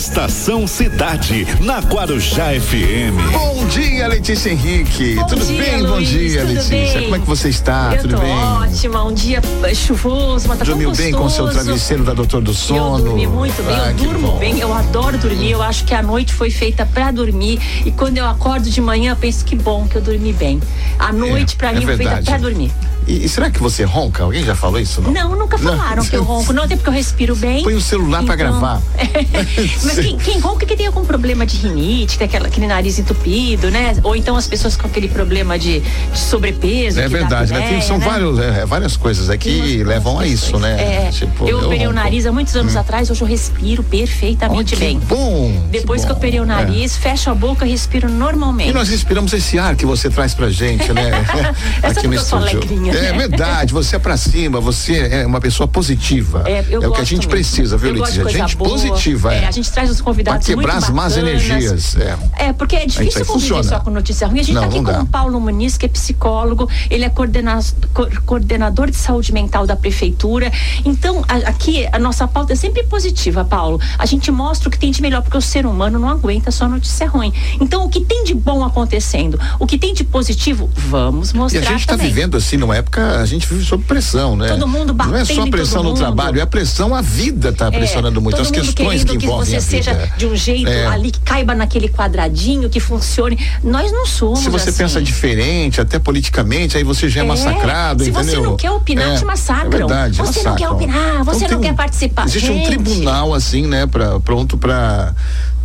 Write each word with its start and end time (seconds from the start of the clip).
Estação 0.00 0.66
Cidade, 0.66 1.46
na 1.60 1.78
Guarujá 1.78 2.58
FM. 2.58 3.20
Bom 3.32 3.66
dia, 3.66 4.08
Letícia 4.08 4.48
Henrique. 4.48 5.16
Bom 5.16 5.26
tudo 5.26 5.44
dia, 5.44 5.62
bem? 5.62 5.82
Bom 5.82 5.96
Luiz, 5.96 6.08
dia, 6.08 6.40
tudo 6.40 6.54
Letícia. 6.54 6.70
bem? 6.70 7.02
Como 7.02 7.16
é 7.16 7.18
que 7.18 7.26
você 7.26 7.48
está? 7.50 7.90
Eu 7.92 8.00
tudo 8.00 8.14
tô 8.14 8.22
bem? 8.22 8.32
ótima, 8.34 9.04
um 9.04 9.12
dia 9.12 9.42
chuvoso, 9.74 10.48
mas 10.48 10.58
tá 10.58 10.64
tão 10.64 10.72
Dormiu 10.74 10.92
bem 10.96 11.12
com 11.12 11.24
o 11.26 11.28
seu 11.28 11.50
travesseiro 11.50 12.02
da 12.02 12.14
Doutor 12.14 12.40
do 12.40 12.54
Sono? 12.54 12.96
Eu 12.98 13.04
dormi 13.04 13.26
muito 13.26 13.62
bem, 13.62 13.76
Ah, 13.78 13.88
eu 13.90 13.94
durmo 13.94 14.28
bom. 14.30 14.38
bem, 14.38 14.58
eu 14.58 14.72
adoro 14.72 15.18
dormir, 15.18 15.50
eu 15.50 15.62
acho 15.62 15.84
que 15.84 15.92
a 15.92 16.02
noite 16.02 16.32
foi 16.32 16.50
feita 16.50 16.86
pra 16.86 17.10
dormir 17.10 17.60
e 17.84 17.92
quando 17.92 18.16
eu 18.16 18.24
acordo 18.24 18.70
de 18.70 18.80
manhã 18.80 19.12
eu 19.12 19.16
penso 19.16 19.44
que 19.44 19.54
bom 19.54 19.86
que 19.86 19.96
eu 19.96 20.00
dormi 20.02 20.32
bem. 20.32 20.62
A 20.98 21.12
noite 21.12 21.56
pra 21.56 21.72
é 21.72 21.74
mim 21.74 21.82
foi 21.84 21.98
feita 21.98 22.22
pra 22.22 22.38
dormir. 22.38 22.72
E, 23.10 23.24
e 23.24 23.28
será 23.28 23.50
que 23.50 23.58
você 23.60 23.82
ronca? 23.82 24.22
Alguém 24.22 24.44
já 24.44 24.54
falou 24.54 24.78
isso? 24.78 25.00
Não, 25.02 25.10
Não, 25.12 25.36
nunca 25.36 25.58
falaram 25.58 26.04
que 26.04 26.14
eu 26.14 26.22
ronco, 26.22 26.52
não, 26.52 26.62
até 26.62 26.76
porque 26.76 26.88
eu 26.88 26.92
respiro 26.94 27.34
bem. 27.34 27.64
Põe 27.64 27.74
o 27.74 27.80
celular 27.80 28.22
pra 28.22 28.34
Então- 28.34 28.50
gravar. 28.52 28.80
Mas 29.82 29.98
quem, 29.98 30.16
quem 30.16 30.38
ronca 30.38 30.64
que 30.64 30.76
tem 30.76 30.86
algum 30.86 31.04
problema 31.04 31.44
de 31.44 31.56
rinite, 31.56 32.16
tem 32.16 32.26
aquela, 32.26 32.46
aquele 32.46 32.68
nariz 32.68 32.98
entupido, 33.00 33.68
né? 33.70 33.96
Ou 34.04 34.14
então 34.14 34.36
as 34.36 34.46
pessoas 34.46 34.76
com 34.76 34.86
aquele 34.86 35.08
problema 35.08 35.58
de, 35.58 35.80
de 35.80 36.18
sobrepeso. 36.18 37.00
É 37.00 37.04
que 37.04 37.08
verdade, 37.08 37.52
né? 37.52 37.68
Tem- 37.68 37.80
são 37.80 37.98
né? 37.98 38.06
vários, 38.06 38.38
é, 38.38 38.64
várias 38.64 38.96
coisas 38.96 39.28
aí 39.28 39.38
que 39.38 39.82
levam 39.82 40.18
a 40.20 40.26
isso, 40.26 40.56
né? 40.58 41.06
É, 41.06 41.10
Tipo, 41.10 41.48
eu 41.48 41.58
operei 41.58 41.86
o 41.86 41.90
ronco. 41.90 41.94
nariz 42.00 42.26
há 42.26 42.32
muitos 42.32 42.54
anos 42.54 42.76
atrás, 42.76 43.10
hoje 43.10 43.22
eu 43.22 43.26
respiro 43.26 43.82
perfeitamente 43.82 44.74
que 44.74 44.80
bem. 44.80 44.98
bom. 45.00 45.66
Depois 45.70 46.04
que, 46.04 46.10
eu 46.10 46.14
bom. 46.14 46.18
operei 46.18 46.38
o 46.40 46.44
É. 46.44 46.46
nariz, 46.46 46.96
fecho 46.96 47.28
a 47.30 47.34
boca 47.34 47.66
e 47.66 47.70
respiro 47.70 48.08
normalmente. 48.08 48.70
E 48.70 48.72
nós 48.72 48.88
respiramos 48.88 49.32
esse 49.32 49.58
ar 49.58 49.74
que 49.74 49.84
você 49.84 50.08
traz 50.08 50.32
pra 50.34 50.48
gente, 50.48 50.92
né? 50.92 51.10
É 51.82 51.92
porque 51.92 52.06
eu 52.06 52.20
sou 52.20 52.38
alegrinha, 52.38 52.92
É 53.06 53.12
verdade, 53.12 53.72
você 53.72 53.96
é 53.96 53.98
pra 53.98 54.16
cima, 54.16 54.60
você 54.60 54.98
é 55.10 55.26
uma 55.26 55.40
pessoa 55.40 55.66
positiva. 55.66 56.44
É, 56.46 56.64
eu 56.70 56.80
o 56.90 56.92
que 56.92 57.00
a 57.00 57.04
gente 57.04 57.26
precisa, 57.28 57.76
viu, 57.76 57.92
Letícia? 57.92 58.28
Gente 58.28 58.56
boa. 58.56 58.70
positiva. 58.70 59.34
É, 59.34 59.46
a 59.46 59.50
gente 59.50 59.70
traz 59.70 59.90
os 59.90 60.00
convidados 60.00 60.46
Pra 60.46 60.54
quebrar 60.56 60.76
as 60.76 60.90
más 60.90 61.16
energias. 61.16 61.96
É. 61.96 62.46
É, 62.48 62.52
porque 62.52 62.76
é 62.76 62.86
difícil 62.86 63.24
conviver 63.24 63.40
funciona. 63.40 63.62
só 63.62 63.80
com 63.80 63.90
notícia 63.90 64.26
ruim. 64.26 64.40
A 64.40 64.42
gente 64.42 64.54
Não, 64.54 64.62
tá 64.62 64.68
aqui 64.68 64.80
não 64.80 64.94
com 64.94 65.02
o 65.02 65.06
Paulo 65.06 65.40
Muniz, 65.40 65.76
que 65.76 65.86
é 65.86 65.88
psicólogo, 65.88 66.68
ele 66.88 67.04
é 67.04 67.10
coordena- 67.10 67.60
co- 67.92 68.08
coordenador 68.26 68.90
de 68.90 68.96
saúde 68.96 69.32
mental 69.32 69.66
da 69.66 69.76
prefeitura. 69.76 70.50
Então, 70.84 71.24
a- 71.28 71.48
aqui 71.48 71.86
a 71.92 71.98
nossa 71.98 72.26
pauta 72.28 72.52
é 72.52 72.56
sempre 72.56 72.82
positiva, 72.84 73.44
Paulo. 73.44 73.80
A 73.98 74.06
gente 74.06 74.30
mostra 74.30 74.68
o 74.68 74.72
que 74.72 74.78
tem 74.78 74.90
de 74.90 75.02
melhor, 75.02 75.22
porque 75.22 75.36
o 75.36 75.40
ser 75.42 75.66
humano 75.66 75.98
não 75.98 76.08
aguenta 76.08 76.50
só 76.50 76.68
notícia 76.68 77.08
ruim. 77.08 77.32
Então, 77.60 77.84
o 77.84 77.88
que 77.88 78.00
tem 78.00 78.24
de 78.24 78.34
bom 78.34 78.64
acontecendo, 78.64 79.38
o 79.58 79.66
que 79.66 79.78
tem 79.78 79.94
de 79.94 80.04
positivo, 80.04 80.70
vamos 80.76 81.30
E 81.30 81.36
mostrar 81.36 81.60
a 81.60 81.64
gente 81.64 81.80
está 81.80 81.92
também. 81.96 82.08
vivendo 82.08 82.36
assim 82.36 82.56
numa 82.56 82.76
época, 82.80 83.20
a 83.20 83.24
gente 83.26 83.46
vive 83.46 83.64
sob 83.64 83.84
pressão, 83.84 84.36
né? 84.36 84.48
Todo 84.48 84.66
mundo 84.68 84.92
Não 84.94 85.16
é 85.16 85.24
só 85.24 85.34
batendo 85.36 85.50
pressão 85.50 85.82
no 85.82 85.90
mundo. 85.90 85.98
trabalho, 85.98 86.38
é 86.38 86.42
a 86.42 86.46
pressão, 86.46 86.94
a 86.94 87.00
vida 87.00 87.50
está 87.50 87.68
É, 87.68 87.70
pressionando 87.70 88.20
muito, 88.20 88.40
as 88.40 88.50
questões 88.50 89.04
que 89.04 89.14
envolvem 89.16 89.48
que 89.50 89.56
a 89.56 89.60
você 89.60 89.70
vida. 89.78 89.84
seja 89.94 90.12
de 90.16 90.26
um 90.26 90.34
jeito 90.36 90.68
É. 90.68 90.86
ali 90.86 91.10
que 91.10 91.20
caiba 91.20 91.54
naquele 91.54 91.88
quadradinho, 91.88 92.68
que 92.68 92.80
funcione. 92.80 93.38
Nós 93.62 93.90
não 93.92 94.04
somos 94.06 94.40
Se 94.40 94.50
você 94.50 94.70
assim. 94.70 94.78
pensa 94.78 95.00
diferente, 95.00 95.80
até 95.80 95.98
politicamente, 95.98 96.76
aí 96.76 96.82
você 96.84 97.08
já 97.08 97.20
é, 97.20 97.24
É, 97.24 97.26
massacrado, 97.26 98.04
se 98.04 98.10
entendeu? 98.10 98.42
você 98.42 98.48
não 98.48 98.56
quer 98.56 98.70
opinar, 98.70 99.16
te 99.18 99.24
massacram. 99.24 99.66
É 99.66 99.76
verdade, 99.76 100.16
Você 100.16 100.42
não 100.42 100.54
quer 100.56 100.68
massacram. 100.68 100.74
opinar, 100.76 101.24
você 101.24 101.38
tem 101.46 101.48
não 101.54 101.60
quer 101.60 101.72
um- 101.72 101.76
participar. 101.76 102.26
Existe 102.26 102.50
um 102.50 102.54
Gente. 102.54 102.66
tribunal 102.66 103.32
assim, 103.34 103.66
né, 103.66 103.86
pra, 103.86 104.18
pronto 104.20 104.56
para 104.58 105.14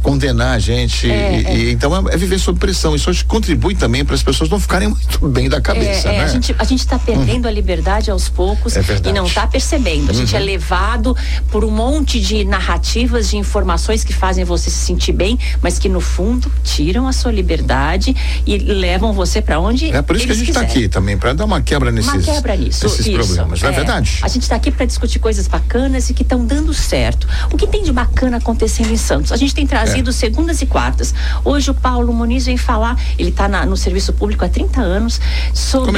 condenar 0.09 0.55
a 0.55 0.59
gente. 0.59 1.09
É, 1.09 1.41
e, 1.41 1.57
e- 1.57 1.71
então 1.71 2.07
é, 2.07 2.13
é 2.13 2.17
viver 2.17 2.37
sob 2.37 2.59
pressão. 2.59 2.95
Isso 2.95 3.09
acho 3.09 3.23
que 3.23 3.29
contribui 3.29 3.73
também 3.73 4.05
para 4.05 4.13
as 4.13 4.21
pessoas 4.21 4.47
não 4.51 4.59
ficarem 4.59 4.87
muito 4.89 5.27
bem 5.27 5.49
da 5.49 5.59
cabeça, 5.59 6.09
É, 6.09 6.15
é, 6.15 6.17
né? 6.19 6.23
a 6.25 6.27
gente 6.27 6.55
a 6.59 6.63
gente 6.63 6.79
está 6.81 6.99
perdendo 6.99 7.47
a 7.47 7.51
liberdade 7.51 8.11
aos 8.11 8.29
poucos 8.29 8.77
É 8.77 8.81
e 9.03 9.11
não 9.11 9.25
está 9.25 9.47
percebendo. 9.47 10.11
A 10.11 10.13
gente 10.13 10.35
é 10.35 10.39
levado 10.39 11.17
por 11.51 11.65
um 11.65 11.71
monte 11.71 12.19
de 12.21 12.45
narrativas, 12.45 13.29
de 13.31 13.37
informações 13.37 14.03
que 14.03 14.13
fazem 14.13 14.43
você 14.45 14.69
se 14.69 14.77
sentir 14.85 15.11
bem, 15.11 15.39
mas 15.59 15.79
que 15.79 15.89
no 15.89 15.99
fundo 15.99 16.51
tiram 16.63 17.07
a 17.07 17.13
sua 17.13 17.31
liberdade 17.31 18.15
e 18.45 18.57
levam 18.59 19.11
você 19.11 19.41
para 19.41 19.59
onde 19.59 19.89
É 19.91 20.03
por 20.03 20.15
isso 20.15 20.27
que 20.27 20.31
a 20.33 20.35
gente 20.35 20.49
está 20.49 20.61
aqui 20.61 20.87
também, 20.87 21.17
para 21.17 21.33
dar 21.33 21.45
uma 21.45 21.61
quebra 21.61 21.91
nesses, 21.91 22.13
Uma 22.13 22.21
quebra 22.21 22.55
nisso. 22.55 22.83
nesses 22.85 23.07
isso, 23.07 23.11
problemas. 23.11 23.59
Não 23.61 23.69
é, 23.69 23.71
verdade? 23.71 24.19
A 24.21 24.27
gente 24.27 24.43
está 24.43 24.55
aqui 24.55 24.69
para 24.69 24.85
discutir 24.85 25.17
coisas 25.17 25.47
bacanas 25.47 26.11
e 26.11 26.13
que 26.13 26.21
estão 26.21 26.45
dando 26.45 26.73
certo. 26.75 27.27
O 27.51 27.57
que 27.57 27.65
tem 27.65 27.81
de 27.83 27.91
bacana 27.91 28.37
acontecendo 28.37 28.91
em 28.91 28.97
Santos? 28.97 29.31
A 29.31 29.37
gente 29.37 29.55
tem 29.55 29.65
trazido 29.65 29.94
É. 30.01 30.11
segundas 30.11 30.61
e 30.61 30.65
quartas. 30.65 31.13
Hoje 31.43 31.71
o 31.71 31.73
Paulo 31.73 32.11
Muniz 32.13 32.45
vem 32.45 32.57
falar, 32.57 32.97
ele 33.17 33.29
está 33.29 33.47
no 33.65 33.77
serviço 33.77 34.13
público 34.13 34.43
há 34.43 34.49
30 34.49 34.81
anos, 34.81 35.19
sobre 35.53 35.91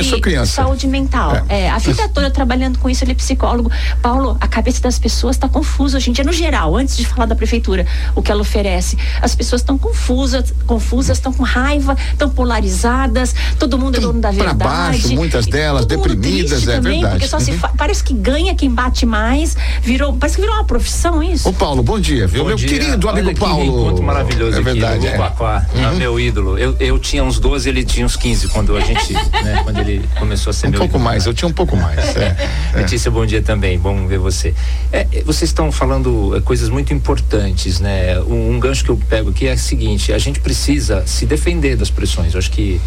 saúde 0.45 0.87
mental. 0.87 1.35
É. 1.49 1.61
É, 1.65 1.69
a 1.69 1.77
vida 1.77 2.07
toda 2.09 2.29
trabalhando 2.29 2.77
com 2.79 2.89
isso, 2.89 3.03
ele 3.03 3.11
é 3.11 3.15
psicólogo. 3.15 3.71
Paulo, 4.01 4.37
a 4.39 4.47
cabeça 4.47 4.81
das 4.81 4.99
pessoas 4.99 5.35
está 5.35 5.47
confusa 5.49 5.97
hoje 5.97 6.09
em 6.09 6.13
dia, 6.13 6.23
no 6.23 6.33
geral, 6.33 6.75
antes 6.75 6.95
de 6.97 7.05
falar 7.05 7.25
da 7.25 7.35
prefeitura, 7.35 7.85
o 8.15 8.21
que 8.21 8.31
ela 8.31 8.41
oferece. 8.41 8.97
As 9.21 9.33
pessoas 9.35 9.61
estão 9.61 9.77
confusas, 9.77 10.53
confusas, 10.65 11.17
estão 11.17 11.33
com 11.33 11.43
raiva, 11.43 11.95
estão 12.11 12.29
polarizadas, 12.29 13.33
todo 13.59 13.77
mundo 13.77 13.97
é 13.97 13.99
dono 13.99 14.19
da 14.19 14.31
verdade. 14.31 14.57
baixo, 14.57 15.13
muitas 15.15 15.45
delas 15.45 15.85
deprimidas, 15.85 16.67
é 16.67 16.75
também, 16.75 16.93
verdade. 17.01 17.15
Porque 17.15 17.27
só 17.27 17.39
se 17.39 17.51
Uhum. 17.51 17.57
fa- 17.59 17.71
parece 17.77 18.03
que 18.03 18.13
ganha 18.13 18.53
quem 18.55 18.69
bate 18.69 19.05
mais, 19.05 19.55
virou, 19.81 20.13
parece 20.13 20.35
que 20.35 20.41
virou 20.41 20.55
uma 20.57 20.65
profissão 20.65 21.21
isso. 21.23 21.47
Ô 21.49 21.53
Paulo, 21.53 21.81
bom 21.81 21.99
dia? 21.99 22.27
Bom 22.27 22.45
Meu 22.45 22.55
dia. 22.55 22.67
querido 22.67 23.09
amigo 23.09 23.27
Olha 23.27 23.33
que 23.33 23.39
Paulo. 23.39 23.86
Encontro 23.87 24.03
maravilhoso 24.03 24.57
é 24.57 24.61
verdade, 24.61 25.07
aqui, 25.07 25.15
é. 25.15 25.15
o 25.15 25.21
Guaquá, 25.21 25.65
é 25.73 25.95
meu 25.95 26.19
ídolo. 26.19 26.57
Eu, 26.57 26.75
eu 26.79 26.99
tinha 26.99 27.23
uns 27.23 27.39
12, 27.39 27.69
ele 27.69 27.83
tinha 27.83 28.05
uns 28.05 28.15
15 28.15 28.47
quando 28.49 28.75
a 28.75 28.79
gente, 28.81 29.13
né, 29.43 29.61
quando 29.63 29.79
ele 29.79 30.07
começou 30.17 30.51
a 30.51 30.53
ser 30.53 30.67
Um 30.67 30.71
meu 30.71 30.79
pouco 30.79 30.95
ídolo. 30.95 31.03
mais, 31.03 31.25
eu 31.25 31.33
tinha 31.33 31.47
um 31.47 31.53
pouco 31.53 31.75
mais. 31.75 31.97
É, 32.15 32.35
é. 32.73 32.77
Letícia, 32.77 33.09
bom 33.09 33.25
dia 33.25 33.41
também, 33.41 33.77
bom 33.77 34.07
ver 34.07 34.19
você. 34.19 34.53
É, 34.91 35.05
vocês 35.25 35.49
estão 35.49 35.71
falando 35.71 36.35
é, 36.35 36.41
coisas 36.41 36.69
muito 36.69 36.93
importantes, 36.93 37.79
né? 37.79 38.19
Um, 38.21 38.55
um 38.55 38.59
gancho 38.59 38.83
que 38.83 38.89
eu 38.89 38.97
pego 39.09 39.29
aqui 39.29 39.47
é 39.47 39.53
o 39.53 39.57
seguinte: 39.57 40.13
a 40.13 40.17
gente 40.17 40.39
precisa 40.39 41.05
se 41.05 41.25
defender 41.25 41.75
das 41.75 41.89
pressões. 41.89 42.33
Eu 42.33 42.39
acho 42.39 42.51
que 42.51 42.79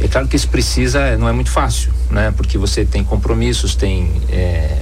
é 0.00 0.08
claro 0.08 0.26
que 0.26 0.36
isso 0.36 0.48
precisa, 0.48 1.16
não 1.16 1.28
é 1.28 1.32
muito 1.32 1.50
fácil, 1.50 1.92
né? 2.10 2.32
Porque 2.36 2.58
você 2.58 2.84
tem 2.84 3.04
compromissos, 3.04 3.74
tem 3.74 4.10
é, 4.30 4.76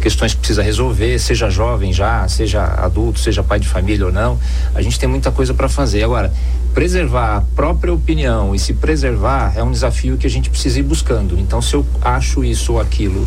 questões 0.00 0.32
que 0.32 0.38
precisa 0.40 0.62
resolver, 0.62 1.18
seja 1.18 1.50
jovem 1.50 1.92
já, 1.92 2.26
seja 2.28 2.64
adulto, 2.64 3.18
seja 3.18 3.42
pai 3.42 3.60
de 3.60 3.68
família 3.68 4.06
ou 4.06 4.12
não. 4.12 4.38
A 4.74 4.82
gente 4.82 4.98
tem 4.98 5.08
muita 5.08 5.30
coisa 5.30 5.52
para 5.52 5.68
fazer. 5.68 6.02
Agora, 6.02 6.32
preservar 6.74 7.36
a 7.36 7.40
própria 7.40 7.92
opinião 7.92 8.54
e 8.54 8.58
se 8.58 8.74
preservar 8.74 9.52
é 9.56 9.62
um 9.62 9.70
desafio 9.70 10.16
que 10.16 10.26
a 10.26 10.30
gente 10.30 10.48
precisa 10.48 10.78
ir 10.78 10.82
buscando. 10.82 11.38
Então, 11.38 11.60
se 11.60 11.74
eu 11.74 11.86
acho 12.02 12.44
isso 12.44 12.72
ou 12.72 12.80
aquilo 12.80 13.26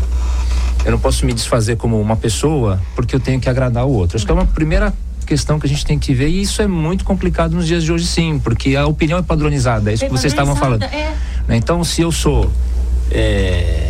eu 0.84 0.90
não 0.90 0.98
posso 0.98 1.24
me 1.24 1.32
desfazer 1.32 1.76
como 1.76 1.98
uma 1.98 2.16
pessoa 2.16 2.80
porque 2.94 3.14
eu 3.14 3.20
tenho 3.20 3.40
que 3.40 3.48
agradar 3.48 3.86
o 3.86 3.92
outro. 3.92 4.16
Acho 4.16 4.26
que 4.26 4.30
é 4.30 4.34
uma 4.34 4.44
primeira 4.44 4.92
questão 5.24 5.58
que 5.58 5.66
a 5.66 5.68
gente 5.68 5.86
tem 5.86 5.98
que 5.98 6.12
ver 6.12 6.28
e 6.28 6.42
isso 6.42 6.60
é 6.60 6.66
muito 6.66 7.04
complicado 7.04 7.54
nos 7.54 7.66
dias 7.66 7.82
de 7.82 7.90
hoje 7.90 8.06
sim, 8.06 8.38
porque 8.38 8.76
a 8.76 8.86
opinião 8.86 9.18
é 9.18 9.22
padronizada, 9.22 9.90
é 9.90 9.94
isso 9.94 10.04
que 10.04 10.10
vocês 10.10 10.32
estavam 10.32 10.54
falando. 10.54 10.82
É. 10.82 11.14
né? 11.48 11.56
Então 11.56 11.82
se 11.82 12.02
eu 12.02 12.12
sou 12.12 12.52
é, 13.10 13.83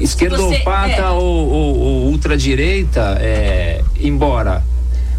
esquerdopata 0.00 0.88
você- 0.94 1.00
é. 1.00 1.10
ou, 1.10 1.48
ou, 1.48 1.78
ou 1.78 2.06
ultradireita, 2.10 3.18
é, 3.20 3.82
embora 4.00 4.62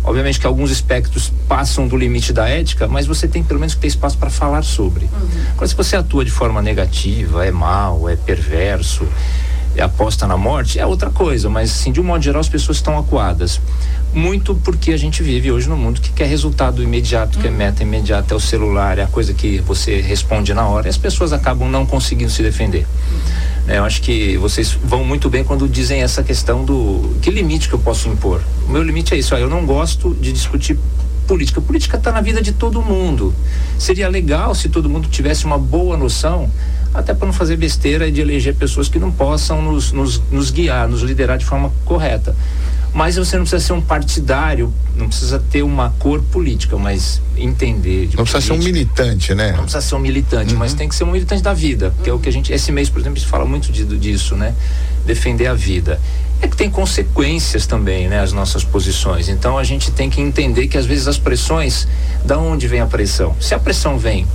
obviamente 0.03 0.39
que 0.39 0.47
alguns 0.47 0.71
aspectos 0.71 1.31
passam 1.47 1.87
do 1.87 1.95
limite 1.97 2.31
da 2.33 2.47
ética, 2.47 2.87
mas 2.87 3.05
você 3.05 3.27
tem 3.27 3.43
pelo 3.43 3.59
menos 3.59 3.75
que 3.75 3.81
ter 3.81 3.87
espaço 3.87 4.17
para 4.17 4.29
falar 4.29 4.63
sobre. 4.63 5.09
Agora, 5.51 5.67
se 5.67 5.75
você 5.75 5.95
atua 5.95 6.23
de 6.25 6.31
forma 6.31 6.61
negativa, 6.61 7.45
é 7.45 7.51
mal, 7.51 8.09
é 8.09 8.15
perverso, 8.15 9.05
é 9.75 9.81
aposta 9.81 10.25
na 10.25 10.37
morte, 10.37 10.79
é 10.79 10.85
outra 10.85 11.09
coisa, 11.11 11.49
mas 11.49 11.69
assim, 11.71 11.91
de 11.91 12.01
um 12.01 12.03
modo 12.03 12.23
geral 12.23 12.39
as 12.39 12.49
pessoas 12.49 12.77
estão 12.77 12.97
acuadas. 12.97 13.61
Muito 14.13 14.55
porque 14.55 14.91
a 14.91 14.97
gente 14.97 15.21
vive 15.21 15.51
hoje 15.51 15.69
num 15.69 15.77
mundo 15.77 16.01
que 16.01 16.11
quer 16.11 16.25
resultado 16.25 16.81
imediato, 16.81 17.37
que 17.37 17.47
é 17.47 17.51
meta 17.51 17.83
imediata, 17.83 18.33
é 18.33 18.37
o 18.37 18.39
celular, 18.39 18.97
é 18.97 19.03
a 19.03 19.07
coisa 19.07 19.33
que 19.33 19.59
você 19.59 20.01
responde 20.01 20.53
na 20.53 20.67
hora, 20.67 20.87
e 20.87 20.89
as 20.89 20.97
pessoas 20.97 21.31
acabam 21.31 21.69
não 21.69 21.85
conseguindo 21.85 22.31
se 22.31 22.41
defender. 22.41 22.87
né? 23.65 23.77
Eu 23.77 23.83
acho 23.83 24.01
que 24.01 24.35
vocês 24.37 24.77
vão 24.83 25.03
muito 25.03 25.29
bem 25.29 25.43
quando 25.43 25.67
dizem 25.67 26.01
essa 26.01 26.23
questão 26.23 26.65
do 26.65 27.15
que 27.21 27.29
limite 27.29 27.69
que 27.69 27.75
eu 27.75 27.79
posso 27.79 28.09
impor. 28.09 28.41
O 28.67 28.71
meu 28.71 28.81
limite 28.81 29.13
é 29.13 29.17
isso, 29.17 29.35
ó, 29.35 29.37
eu 29.37 29.49
não 29.49 29.65
gosto 29.65 30.15
de 30.15 30.33
discutir 30.33 30.77
política. 31.27 31.61
Política 31.61 31.95
está 31.95 32.11
na 32.11 32.21
vida 32.21 32.41
de 32.41 32.51
todo 32.51 32.81
mundo. 32.81 33.33
Seria 33.77 34.09
legal 34.09 34.55
se 34.55 34.67
todo 34.67 34.89
mundo 34.89 35.07
tivesse 35.07 35.45
uma 35.45 35.59
boa 35.59 35.95
noção, 35.95 36.49
até 36.91 37.13
para 37.13 37.27
não 37.27 37.33
fazer 37.33 37.55
besteira 37.55 38.07
e 38.07 38.11
de 38.11 38.19
eleger 38.19 38.55
pessoas 38.55 38.89
que 38.89 38.97
não 38.97 39.11
possam 39.11 39.61
nos, 39.61 39.91
nos, 39.91 40.19
nos 40.31 40.49
guiar, 40.49 40.87
nos 40.87 41.03
liderar 41.03 41.37
de 41.37 41.45
forma 41.45 41.71
correta. 41.85 42.35
Mas 42.93 43.15
você 43.17 43.37
não 43.37 43.43
precisa 43.43 43.63
ser 43.65 43.73
um 43.73 43.81
partidário, 43.81 44.73
não 44.95 45.07
precisa 45.07 45.39
ter 45.39 45.61
uma 45.61 45.91
cor 45.99 46.21
política, 46.23 46.75
mas 46.77 47.21
entender 47.37 48.07
de 48.07 48.17
Não 48.17 48.23
precisa 48.23 48.41
ser 48.45 48.53
um 48.53 48.57
política. 48.57 48.73
militante, 49.03 49.35
né? 49.35 49.51
Não 49.51 49.63
precisa 49.63 49.81
ser 49.81 49.95
um 49.95 49.99
militante, 49.99 50.53
mas 50.55 50.73
tem 50.73 50.89
que 50.89 50.95
ser 50.95 51.03
um 51.03 51.11
militante 51.11 51.41
da 51.43 51.53
vida, 51.53 51.93
que 52.03 52.09
é 52.09 52.13
o 52.13 52.19
que 52.19 52.27
a 52.27 52.31
gente. 52.31 52.51
Esse 52.51 52.71
mês, 52.71 52.89
por 52.89 52.99
exemplo, 52.99 53.17
a 53.17 53.19
gente 53.19 53.29
fala 53.29 53.45
muito 53.45 53.71
de- 53.71 53.85
disso, 53.97 54.35
né? 54.35 54.53
Defender 55.05 55.47
a 55.47 55.53
vida. 55.53 55.99
É 56.41 56.47
que 56.47 56.55
tem 56.57 56.69
consequências 56.69 57.65
também, 57.67 58.07
né? 58.07 58.19
As 58.21 58.31
nossas 58.33 58.63
posições. 58.63 59.29
Então 59.29 59.57
a 59.57 59.63
gente 59.63 59.91
tem 59.91 60.09
que 60.09 60.19
entender 60.21 60.67
que 60.67 60.77
às 60.77 60.85
vezes 60.85 61.07
as 61.07 61.17
pressões, 61.17 61.87
da 62.25 62.37
onde 62.39 62.67
vem 62.67 62.79
a 62.81 62.85
pressão? 62.87 63.35
Se 63.39 63.53
a 63.53 63.59
pressão 63.59 63.97
vem 63.99 64.25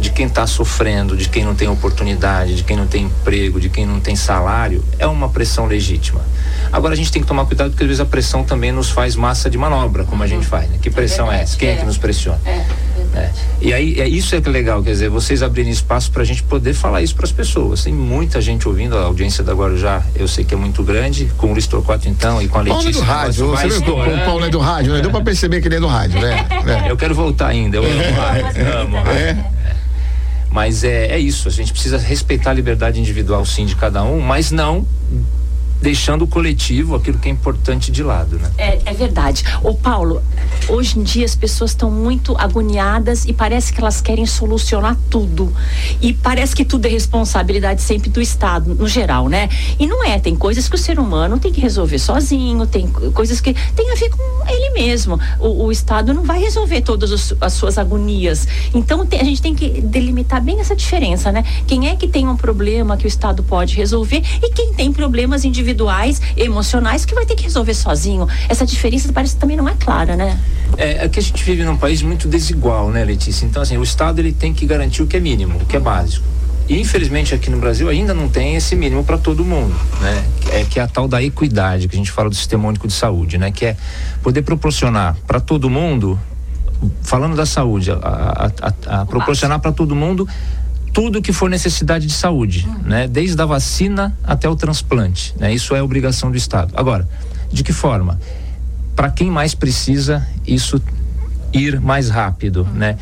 de 0.00 0.10
quem 0.10 0.26
está 0.26 0.46
sofrendo, 0.46 1.16
de 1.16 1.28
quem 1.28 1.44
não 1.44 1.54
tem 1.54 1.68
oportunidade, 1.68 2.56
de 2.56 2.64
quem 2.64 2.76
não 2.76 2.86
tem 2.86 3.04
emprego, 3.04 3.60
de 3.60 3.68
quem 3.68 3.86
não 3.86 4.00
tem 4.00 4.14
salário, 4.14 4.84
é 4.98 5.06
uma 5.06 5.28
pressão 5.28 5.66
legítima. 5.66 6.20
Agora 6.72 6.94
a 6.94 6.96
gente 6.96 7.10
tem 7.10 7.22
que 7.22 7.28
tomar 7.28 7.46
cuidado 7.46 7.70
porque 7.70 7.84
às 7.84 7.88
vezes 7.88 8.00
a 8.00 8.06
pressão 8.06 8.44
também 8.44 8.72
nos 8.72 8.90
faz 8.90 9.16
massa 9.16 9.48
de 9.48 9.56
manobra, 9.56 10.04
como 10.04 10.22
a 10.22 10.26
gente 10.26 10.46
faz. 10.46 10.68
Né? 10.68 10.78
Que 10.80 10.90
pressão 10.90 11.30
é, 11.32 11.42
essa? 11.42 11.56
Quem 11.56 11.70
é, 11.70 11.76
que 11.76 11.84
nos 11.84 11.96
pressiona? 11.96 12.40
É. 12.44 12.64
É. 13.14 13.30
E 13.60 13.72
aí, 13.72 13.98
é 13.98 14.06
isso 14.06 14.34
é 14.34 14.40
que 14.40 14.48
é 14.48 14.52
legal, 14.52 14.82
quer 14.82 14.90
dizer, 14.90 15.08
vocês 15.08 15.42
abrirem 15.42 15.72
espaço 15.72 16.10
para 16.10 16.22
a 16.22 16.24
gente 16.24 16.42
poder 16.42 16.74
falar 16.74 17.00
isso 17.00 17.14
para 17.14 17.24
as 17.24 17.32
pessoas. 17.32 17.82
Tem 17.84 17.92
muita 17.92 18.40
gente 18.40 18.68
ouvindo, 18.68 18.96
a 18.96 19.02
audiência 19.02 19.42
da 19.42 19.54
Guarujá, 19.54 20.02
eu 20.14 20.28
sei 20.28 20.44
que 20.44 20.52
é 20.52 20.56
muito 20.56 20.82
grande, 20.82 21.32
com 21.38 21.48
o 21.48 21.52
Luiz 21.52 21.66
Torquato 21.66 22.08
então 22.08 22.42
e 22.42 22.48
com 22.48 22.58
a 22.58 22.62
Letícia. 22.62 22.82
Paulo 22.82 22.98
é 22.98 23.00
do 23.00 23.00
rádio, 23.00 23.46
você 23.46 23.68
viu 23.68 23.94
o 23.96 24.24
Paulo 24.24 24.44
é 24.44 24.48
do 24.50 24.58
rádio, 24.58 24.92
né? 24.92 25.00
Deu 25.00 25.10
para 25.10 25.22
perceber 25.22 25.62
que 25.62 25.68
ele 25.68 25.76
é 25.76 25.80
do 25.80 25.86
rádio, 25.86 26.20
né? 26.20 26.46
É. 26.66 26.90
Eu 26.90 26.96
quero 26.96 27.14
voltar 27.14 27.46
ainda, 27.46 27.76
eu 27.76 27.84
amo 27.84 28.02
é. 28.02 28.10
rádio, 28.10 28.78
amo 28.80 28.96
rádio. 28.96 29.55
Mas 30.56 30.84
é, 30.84 31.08
é 31.08 31.18
isso, 31.18 31.48
a 31.48 31.50
gente 31.50 31.70
precisa 31.70 31.98
respeitar 31.98 32.48
a 32.48 32.54
liberdade 32.54 32.98
individual 32.98 33.44
sim 33.44 33.66
de 33.66 33.76
cada 33.76 34.02
um, 34.02 34.20
mas 34.20 34.50
não 34.50 34.86
deixando 35.80 36.22
o 36.22 36.26
coletivo, 36.26 36.94
aquilo 36.94 37.18
que 37.18 37.28
é 37.28 37.32
importante 37.32 37.90
de 37.90 38.02
lado, 38.02 38.38
né? 38.38 38.50
É, 38.56 38.80
é 38.86 38.94
verdade. 38.94 39.44
Ô 39.62 39.74
Paulo, 39.74 40.22
hoje 40.68 40.98
em 40.98 41.02
dia 41.02 41.24
as 41.24 41.34
pessoas 41.34 41.72
estão 41.72 41.90
muito 41.90 42.36
agoniadas 42.38 43.24
e 43.24 43.32
parece 43.32 43.72
que 43.72 43.80
elas 43.80 44.00
querem 44.00 44.26
solucionar 44.26 44.96
tudo. 45.10 45.52
E 46.00 46.12
parece 46.14 46.56
que 46.56 46.64
tudo 46.64 46.86
é 46.86 46.88
responsabilidade 46.88 47.82
sempre 47.82 48.08
do 48.08 48.20
Estado, 48.20 48.74
no 48.74 48.88
geral, 48.88 49.28
né? 49.28 49.48
E 49.78 49.86
não 49.86 50.04
é, 50.04 50.18
tem 50.18 50.34
coisas 50.34 50.68
que 50.68 50.74
o 50.74 50.78
ser 50.78 50.98
humano 50.98 51.38
tem 51.38 51.52
que 51.52 51.60
resolver 51.60 51.98
sozinho, 51.98 52.66
tem 52.66 52.88
coisas 52.88 53.40
que 53.40 53.54
tem 53.74 53.92
a 53.92 53.94
ver 53.94 54.10
com 54.10 54.48
ele 54.48 54.70
mesmo. 54.70 55.20
O, 55.38 55.66
o 55.66 55.72
Estado 55.72 56.14
não 56.14 56.22
vai 56.22 56.40
resolver 56.40 56.80
todas 56.80 57.10
os, 57.10 57.34
as 57.40 57.52
suas 57.52 57.76
agonias. 57.78 58.48
Então 58.74 59.04
tem, 59.04 59.20
a 59.20 59.24
gente 59.24 59.42
tem 59.42 59.54
que 59.54 59.80
delimitar 59.80 60.42
bem 60.42 60.58
essa 60.58 60.74
diferença, 60.74 61.30
né? 61.30 61.44
Quem 61.66 61.88
é 61.88 61.96
que 61.96 62.08
tem 62.08 62.26
um 62.26 62.36
problema 62.36 62.96
que 62.96 63.04
o 63.04 63.08
Estado 63.08 63.42
pode 63.42 63.76
resolver 63.76 64.22
e 64.42 64.50
quem 64.50 64.72
tem 64.72 64.92
problemas 64.92 65.44
individuais 65.44 65.65
individuais, 65.66 66.22
emocionais, 66.36 67.04
que 67.04 67.14
vai 67.14 67.26
ter 67.26 67.34
que 67.34 67.42
resolver 67.42 67.74
sozinho. 67.74 68.28
Essa 68.48 68.64
diferença 68.64 69.12
parece 69.12 69.34
que 69.34 69.40
também 69.40 69.56
não 69.56 69.68
é 69.68 69.74
clara, 69.74 70.16
né? 70.16 70.38
É, 70.76 71.04
é 71.04 71.08
que 71.08 71.18
a 71.18 71.22
gente 71.22 71.42
vive 71.42 71.64
num 71.64 71.76
país 71.76 72.02
muito 72.02 72.28
desigual, 72.28 72.90
né, 72.90 73.04
Letícia? 73.04 73.44
Então, 73.44 73.60
assim, 73.60 73.76
o 73.76 73.82
Estado 73.82 74.20
ele 74.20 74.32
tem 74.32 74.54
que 74.54 74.64
garantir 74.64 75.02
o 75.02 75.06
que 75.06 75.16
é 75.16 75.20
mínimo, 75.20 75.58
o 75.58 75.66
que 75.66 75.76
é 75.76 75.80
básico. 75.80 76.24
E 76.68 76.80
infelizmente 76.80 77.32
aqui 77.32 77.48
no 77.48 77.58
Brasil 77.58 77.88
ainda 77.88 78.12
não 78.12 78.28
tem 78.28 78.56
esse 78.56 78.74
mínimo 78.74 79.04
para 79.04 79.16
todo 79.16 79.44
mundo, 79.44 79.74
né? 80.00 80.24
É 80.50 80.64
que 80.64 80.80
é 80.80 80.82
a 80.82 80.88
tal 80.88 81.06
da 81.06 81.22
equidade 81.22 81.86
que 81.86 81.94
a 81.94 81.98
gente 81.98 82.10
fala 82.10 82.28
do 82.28 82.34
sistema 82.34 82.66
único 82.66 82.88
de 82.88 82.92
saúde, 82.92 83.38
né? 83.38 83.52
Que 83.52 83.66
é 83.66 83.76
poder 84.20 84.42
proporcionar 84.42 85.16
para 85.28 85.38
todo 85.38 85.70
mundo, 85.70 86.18
falando 87.02 87.36
da 87.36 87.46
saúde, 87.46 87.92
a, 87.92 87.94
a, 87.94 88.46
a, 88.46 89.02
a 89.02 89.06
proporcionar 89.06 89.60
para 89.60 89.70
todo 89.70 89.94
mundo 89.94 90.28
tudo 90.96 91.20
que 91.20 91.30
for 91.30 91.50
necessidade 91.50 92.06
de 92.06 92.14
saúde, 92.14 92.66
uhum. 92.66 92.88
né? 92.88 93.06
Desde 93.06 93.38
a 93.42 93.44
vacina 93.44 94.16
até 94.24 94.48
o 94.48 94.56
transplante, 94.56 95.34
né? 95.38 95.52
Isso 95.52 95.76
é 95.76 95.82
obrigação 95.82 96.30
do 96.30 96.38
Estado. 96.38 96.72
Agora, 96.74 97.06
de 97.52 97.62
que 97.62 97.70
forma? 97.70 98.18
Para 98.94 99.10
quem 99.10 99.30
mais 99.30 99.54
precisa, 99.54 100.26
isso 100.46 100.80
ir 101.52 101.78
mais 101.82 102.08
rápido, 102.08 102.62
uhum. 102.62 102.78
né? 102.78 102.96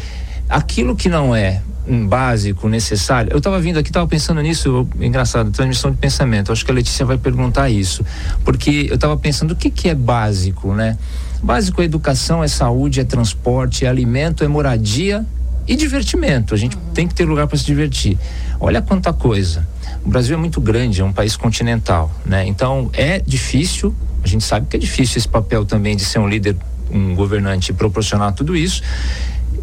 Aquilo 0.48 0.96
que 0.96 1.08
não 1.08 1.36
é 1.36 1.62
um 1.86 2.04
básico, 2.04 2.68
necessário. 2.68 3.30
Eu 3.30 3.38
estava 3.38 3.60
vindo 3.60 3.78
aqui, 3.78 3.90
estava 3.90 4.08
pensando 4.08 4.40
nisso, 4.40 4.88
engraçado, 4.98 5.52
transmissão 5.52 5.92
de 5.92 5.96
pensamento. 5.96 6.50
Acho 6.50 6.64
que 6.64 6.72
a 6.72 6.74
Letícia 6.74 7.06
vai 7.06 7.16
perguntar 7.16 7.70
isso, 7.70 8.04
porque 8.44 8.88
eu 8.90 8.96
estava 8.96 9.16
pensando 9.16 9.52
o 9.52 9.56
que 9.56 9.70
que 9.70 9.88
é 9.88 9.94
básico, 9.94 10.74
né? 10.74 10.98
Básico 11.40 11.80
é 11.80 11.84
educação, 11.84 12.42
é 12.42 12.48
saúde, 12.48 12.98
é 12.98 13.04
transporte, 13.04 13.84
é 13.84 13.88
alimento, 13.88 14.42
é 14.42 14.48
moradia 14.48 15.24
e 15.66 15.76
divertimento. 15.76 16.54
A 16.54 16.56
gente 16.56 16.76
tem 16.92 17.06
que 17.06 17.14
ter 17.14 17.24
lugar 17.24 17.46
para 17.46 17.56
se 17.56 17.64
divertir. 17.64 18.18
Olha 18.60 18.82
quanta 18.82 19.12
coisa. 19.12 19.66
O 20.04 20.08
Brasil 20.08 20.36
é 20.36 20.38
muito 20.38 20.60
grande, 20.60 21.00
é 21.00 21.04
um 21.04 21.12
país 21.12 21.36
continental, 21.36 22.10
né? 22.24 22.46
Então 22.46 22.90
é 22.92 23.20
difícil. 23.20 23.94
A 24.22 24.26
gente 24.26 24.44
sabe 24.44 24.66
que 24.66 24.76
é 24.76 24.78
difícil 24.78 25.18
esse 25.18 25.28
papel 25.28 25.64
também 25.64 25.96
de 25.96 26.04
ser 26.04 26.18
um 26.18 26.28
líder, 26.28 26.56
um 26.90 27.14
governante 27.14 27.72
proporcionar 27.72 28.32
tudo 28.32 28.56
isso. 28.56 28.82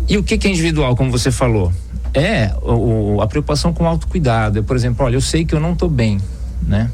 E 0.08 0.18
o 0.18 0.24
que, 0.24 0.38
que 0.38 0.48
é 0.48 0.52
individual, 0.52 0.96
como 0.96 1.12
você 1.12 1.32
falou? 1.32 1.72
É 2.14 2.54
o, 2.62 3.22
a 3.22 3.28
preocupação 3.28 3.72
com 3.72 3.84
o 3.84 3.88
autocuidado. 3.88 4.60
É, 4.60 4.62
por 4.62 4.76
exemplo, 4.76 5.06
olha, 5.06 5.16
eu 5.16 5.22
sei 5.22 5.46
que 5.46 5.56
eu 5.56 5.60
não 5.60 5.74
estou 5.74 5.90
bem, 5.90 6.20
né? 6.62 6.92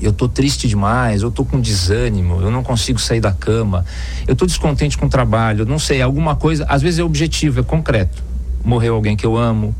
Eu 0.00 0.12
tô 0.12 0.28
triste 0.28 0.68
demais, 0.68 1.22
eu 1.22 1.30
tô 1.30 1.44
com 1.44 1.60
desânimo, 1.60 2.40
eu 2.40 2.50
não 2.50 2.62
consigo 2.62 2.98
sair 2.98 3.20
da 3.20 3.32
cama, 3.32 3.84
eu 4.26 4.34
tô 4.34 4.46
descontente 4.46 4.98
com 4.98 5.06
o 5.06 5.08
trabalho, 5.08 5.64
não 5.64 5.78
sei, 5.78 6.02
alguma 6.02 6.36
coisa, 6.36 6.64
às 6.68 6.82
vezes 6.82 6.98
é 6.98 7.04
objetivo, 7.04 7.60
é 7.60 7.62
concreto. 7.62 8.22
Morreu 8.64 8.94
alguém 8.94 9.16
que 9.16 9.26
eu 9.26 9.36
amo, 9.36 9.74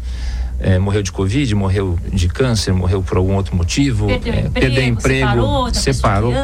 é, 0.61 0.78
morreu 0.78 1.02
de 1.02 1.12
Covid, 1.12 1.55
morreu 1.55 1.99
de 2.12 2.28
câncer, 2.28 2.72
morreu 2.72 3.02
por 3.02 3.16
algum 3.16 3.34
outro 3.34 3.56
motivo, 3.56 4.06
perdeu, 4.06 4.32
é, 4.32 4.38
emprego, 4.40 4.52
perdeu 4.52 4.84
emprego, 4.84 5.72
separou, 5.72 6.32
separou. 6.32 6.34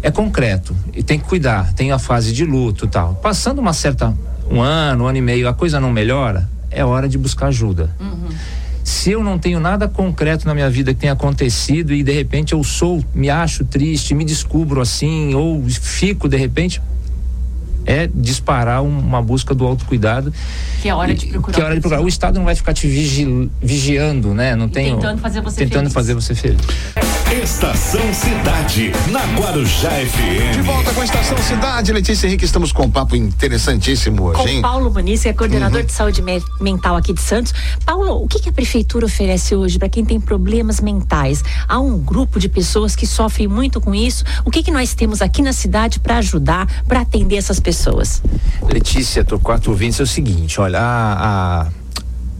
É 0.00 0.10
concreto 0.12 0.76
e 0.94 1.02
tem 1.02 1.18
que 1.18 1.24
cuidar, 1.24 1.72
tem 1.72 1.90
a 1.90 1.98
fase 1.98 2.32
de 2.32 2.44
luto 2.44 2.84
e 2.84 2.88
tal. 2.88 3.14
Passando 3.16 3.58
uma 3.58 3.72
certa, 3.72 4.16
um 4.48 4.60
ano, 4.60 5.04
um 5.04 5.06
ano 5.08 5.18
e 5.18 5.20
meio, 5.20 5.48
a 5.48 5.52
coisa 5.52 5.80
não 5.80 5.90
melhora, 5.90 6.48
é 6.70 6.84
hora 6.84 7.08
de 7.08 7.18
buscar 7.18 7.48
ajuda. 7.48 7.90
Uhum. 7.98 8.28
Se 8.88 9.10
eu 9.10 9.22
não 9.22 9.38
tenho 9.38 9.60
nada 9.60 9.86
concreto 9.86 10.46
na 10.46 10.54
minha 10.54 10.70
vida 10.70 10.94
que 10.94 11.00
tenha 11.00 11.12
acontecido 11.12 11.92
e 11.92 12.02
de 12.02 12.10
repente 12.10 12.54
eu 12.54 12.64
sou, 12.64 13.04
me 13.14 13.28
acho 13.28 13.62
triste, 13.62 14.14
me 14.14 14.24
descubro 14.24 14.80
assim, 14.80 15.34
ou 15.34 15.62
fico 15.68 16.26
de 16.26 16.38
repente, 16.38 16.80
é 17.84 18.08
disparar 18.14 18.82
uma 18.82 19.20
busca 19.20 19.54
do 19.54 19.66
autocuidado. 19.66 20.32
Que 20.80 20.88
é 20.88 20.94
hora 20.94 21.12
de 21.12 21.26
procurar. 21.26 21.54
Que 21.54 21.60
é 21.60 21.64
hora 21.66 21.74
de 21.74 21.80
procurar. 21.82 22.00
O 22.00 22.08
Estado 22.08 22.36
não 22.36 22.46
vai 22.46 22.54
ficar 22.54 22.72
te 22.72 22.88
vigi, 22.88 23.50
vigiando, 23.62 24.32
né? 24.32 24.56
Não 24.56 24.70
tem. 24.70 24.94
Tentando 24.94 25.20
fazer 25.20 25.42
você 25.42 25.56
tentando 25.58 25.80
feliz. 25.80 25.92
fazer 25.92 26.14
você 26.14 26.34
feliz. 26.34 26.60
Estação 27.30 28.14
Cidade, 28.14 28.90
na 29.10 29.20
Guarujá 29.38 29.90
FM. 29.90 30.54
De 30.54 30.62
volta 30.62 30.94
com 30.94 31.02
a 31.02 31.04
Estação 31.04 31.36
Cidade, 31.36 31.92
Letícia 31.92 32.26
Henrique, 32.26 32.46
estamos 32.46 32.72
com 32.72 32.84
um 32.84 32.90
papo 32.90 33.14
interessantíssimo 33.14 34.22
hoje, 34.22 34.40
com 34.40 34.48
hein? 34.48 34.62
Paulo 34.62 34.90
Muniz, 34.90 35.22
que 35.22 35.28
é 35.28 35.34
coordenador 35.34 35.80
uhum. 35.80 35.86
de 35.86 35.92
saúde 35.92 36.22
mental 36.58 36.96
aqui 36.96 37.12
de 37.12 37.20
Santos. 37.20 37.52
Paulo, 37.84 38.22
o 38.22 38.26
que, 38.26 38.40
que 38.40 38.48
a 38.48 38.52
prefeitura 38.52 39.04
oferece 39.04 39.54
hoje 39.54 39.78
para 39.78 39.90
quem 39.90 40.06
tem 40.06 40.18
problemas 40.18 40.80
mentais? 40.80 41.44
Há 41.68 41.78
um 41.78 41.98
grupo 41.98 42.40
de 42.40 42.48
pessoas 42.48 42.96
que 42.96 43.06
sofrem 43.06 43.46
muito 43.46 43.78
com 43.78 43.94
isso. 43.94 44.24
O 44.42 44.50
que, 44.50 44.62
que 44.62 44.70
nós 44.70 44.94
temos 44.94 45.20
aqui 45.20 45.42
na 45.42 45.52
cidade 45.52 46.00
para 46.00 46.16
ajudar, 46.16 46.66
para 46.88 47.02
atender 47.02 47.36
essas 47.36 47.60
pessoas? 47.60 48.22
Letícia, 48.62 49.22
Torquato 49.22 49.70
ouvintes, 49.70 50.00
é 50.00 50.02
o 50.02 50.06
seguinte, 50.06 50.58
olha, 50.58 50.80
a, 50.80 51.60
a 51.60 51.66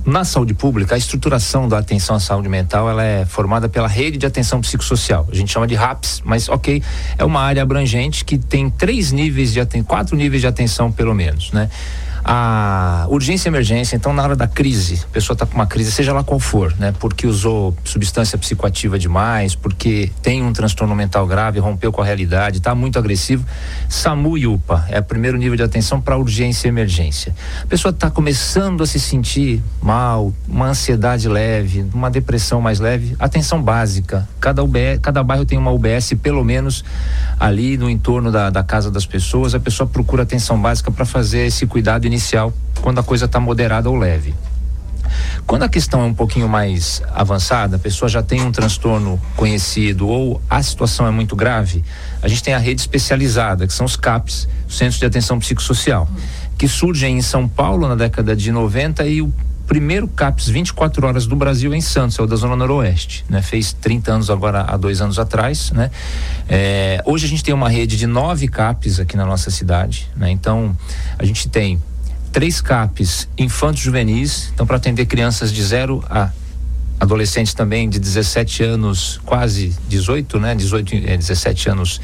na 0.04 0.24
saúde 0.24 0.54
pública, 0.54 0.94
a 0.94 0.98
estruturação 0.98 1.68
da 1.68 1.78
atenção 1.78 2.16
à 2.16 2.20
saúde 2.20 2.48
mental 2.48 2.88
ela 2.88 3.04
é 3.04 3.26
formada 3.26 3.68
pela 3.68 3.88
rede 3.88 4.16
de 4.16 4.26
atenção 4.26 4.60
psicossocial. 4.60 5.28
A 5.30 5.34
gente 5.34 5.52
chama 5.52 5.66
de 5.66 5.74
RAPS, 5.74 6.22
mas 6.24 6.48
ok, 6.48 6.82
é 7.16 7.24
uma 7.24 7.40
área 7.40 7.62
abrangente 7.62 8.24
que 8.24 8.38
tem 8.38 8.70
três 8.70 9.12
níveis 9.12 9.52
de 9.52 9.60
atenção, 9.60 9.86
quatro 9.86 10.16
níveis 10.16 10.40
de 10.40 10.46
atenção 10.46 10.90
pelo 10.90 11.14
menos, 11.14 11.52
né? 11.52 11.68
A 12.30 13.06
urgência 13.08 13.48
e 13.48 13.50
emergência, 13.50 13.96
então 13.96 14.12
na 14.12 14.22
hora 14.22 14.36
da 14.36 14.46
crise, 14.46 15.02
a 15.02 15.08
pessoa 15.08 15.32
está 15.32 15.46
com 15.46 15.54
uma 15.54 15.66
crise, 15.66 15.90
seja 15.90 16.12
lá 16.12 16.22
qual 16.22 16.38
for, 16.38 16.74
né? 16.78 16.92
Porque 17.00 17.26
usou 17.26 17.74
substância 17.82 18.36
psicoativa 18.36 18.98
demais, 18.98 19.54
porque 19.54 20.12
tem 20.20 20.42
um 20.42 20.52
transtorno 20.52 20.94
mental 20.94 21.26
grave, 21.26 21.58
rompeu 21.58 21.90
com 21.90 22.02
a 22.02 22.04
realidade, 22.04 22.58
está 22.58 22.74
muito 22.74 22.98
agressivo. 22.98 23.46
SAMU 23.88 24.36
e 24.36 24.46
UPA 24.46 24.84
é 24.90 24.98
o 24.98 25.02
primeiro 25.02 25.38
nível 25.38 25.56
de 25.56 25.62
atenção 25.62 26.02
para 26.02 26.18
urgência 26.18 26.66
e 26.66 26.68
emergência. 26.68 27.34
A 27.62 27.66
pessoa 27.66 27.92
está 27.92 28.10
começando 28.10 28.82
a 28.82 28.86
se 28.86 29.00
sentir 29.00 29.62
mal, 29.80 30.30
uma 30.46 30.66
ansiedade 30.66 31.26
leve, 31.30 31.86
uma 31.94 32.10
depressão 32.10 32.60
mais 32.60 32.78
leve, 32.78 33.16
atenção 33.18 33.62
básica. 33.62 34.28
Cada, 34.38 34.62
UBS, 34.62 34.98
cada 35.00 35.22
bairro 35.22 35.46
tem 35.46 35.56
uma 35.56 35.70
UBS, 35.70 36.12
pelo 36.20 36.44
menos 36.44 36.84
ali 37.40 37.78
no 37.78 37.88
entorno 37.88 38.30
da, 38.30 38.50
da 38.50 38.62
casa 38.62 38.90
das 38.90 39.06
pessoas, 39.06 39.54
a 39.54 39.60
pessoa 39.60 39.86
procura 39.86 40.24
atenção 40.24 40.60
básica 40.60 40.90
para 40.90 41.06
fazer 41.06 41.46
esse 41.46 41.66
cuidado 41.66 42.04
inicial 42.04 42.17
inicial 42.18 42.52
quando 42.82 42.98
a 42.98 43.02
coisa 43.02 43.26
está 43.26 43.38
moderada 43.38 43.88
ou 43.88 43.96
leve. 43.96 44.34
Quando 45.46 45.62
a 45.62 45.68
questão 45.68 46.02
é 46.02 46.04
um 46.04 46.12
pouquinho 46.12 46.48
mais 46.48 47.00
avançada, 47.14 47.76
a 47.76 47.78
pessoa 47.78 48.08
já 48.08 48.22
tem 48.22 48.42
um 48.42 48.52
transtorno 48.52 49.18
conhecido 49.36 50.06
ou 50.06 50.42
a 50.50 50.62
situação 50.62 51.06
é 51.06 51.10
muito 51.10 51.34
grave, 51.34 51.82
a 52.20 52.28
gente 52.28 52.42
tem 52.42 52.52
a 52.52 52.58
rede 52.58 52.80
especializada, 52.80 53.66
que 53.66 53.72
são 53.72 53.86
os 53.86 53.96
CAPs, 53.96 54.48
Centros 54.68 54.98
de 54.98 55.06
Atenção 55.06 55.38
Psicossocial, 55.38 56.06
que 56.58 56.68
surgem 56.68 57.16
em 57.16 57.22
São 57.22 57.48
Paulo 57.48 57.88
na 57.88 57.94
década 57.94 58.36
de 58.36 58.52
90 58.52 59.06
e 59.06 59.22
o 59.22 59.32
primeiro 59.66 60.08
CAPS 60.08 60.48
24 60.48 61.06
horas 61.06 61.26
do 61.26 61.36
Brasil 61.36 61.74
em 61.74 61.80
Santos, 61.80 62.18
é 62.18 62.22
o 62.22 62.26
da 62.26 62.36
Zona 62.36 62.56
Noroeste, 62.56 63.24
né? 63.28 63.42
Fez 63.42 63.72
30 63.74 64.12
anos 64.12 64.30
agora, 64.30 64.62
há 64.62 64.76
dois 64.76 65.00
anos 65.00 65.18
atrás, 65.18 65.70
né? 65.72 65.90
É, 66.48 67.02
hoje 67.04 67.26
a 67.26 67.28
gente 67.28 67.44
tem 67.44 67.54
uma 67.54 67.68
rede 67.68 67.96
de 67.96 68.06
nove 68.06 68.48
CAPs 68.48 68.98
aqui 68.98 69.16
na 69.16 69.26
nossa 69.26 69.50
cidade, 69.50 70.08
né? 70.16 70.30
Então, 70.30 70.76
a 71.18 71.24
gente 71.24 71.48
tem 71.48 71.78
três 72.32 72.60
CAPs 72.60 73.28
infantos 73.36 73.80
juvenis, 73.80 74.50
então 74.54 74.66
para 74.66 74.76
atender 74.76 75.06
crianças 75.06 75.52
de 75.52 75.62
0 75.62 76.04
a 76.08 76.30
adolescentes 77.00 77.54
também 77.54 77.88
de 77.88 77.98
17 77.98 78.64
anos, 78.64 79.20
quase 79.24 79.74
18, 79.88 80.40
né? 80.40 80.54
18, 80.54 80.96
é, 81.06 81.16
17 81.16 81.70
anos 81.70 82.00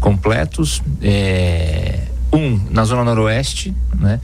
completos. 0.00 0.82
É, 1.02 2.06
um 2.32 2.58
na 2.70 2.84
Zona 2.84 3.04
Noroeste, 3.04 3.74
né? 3.98 4.20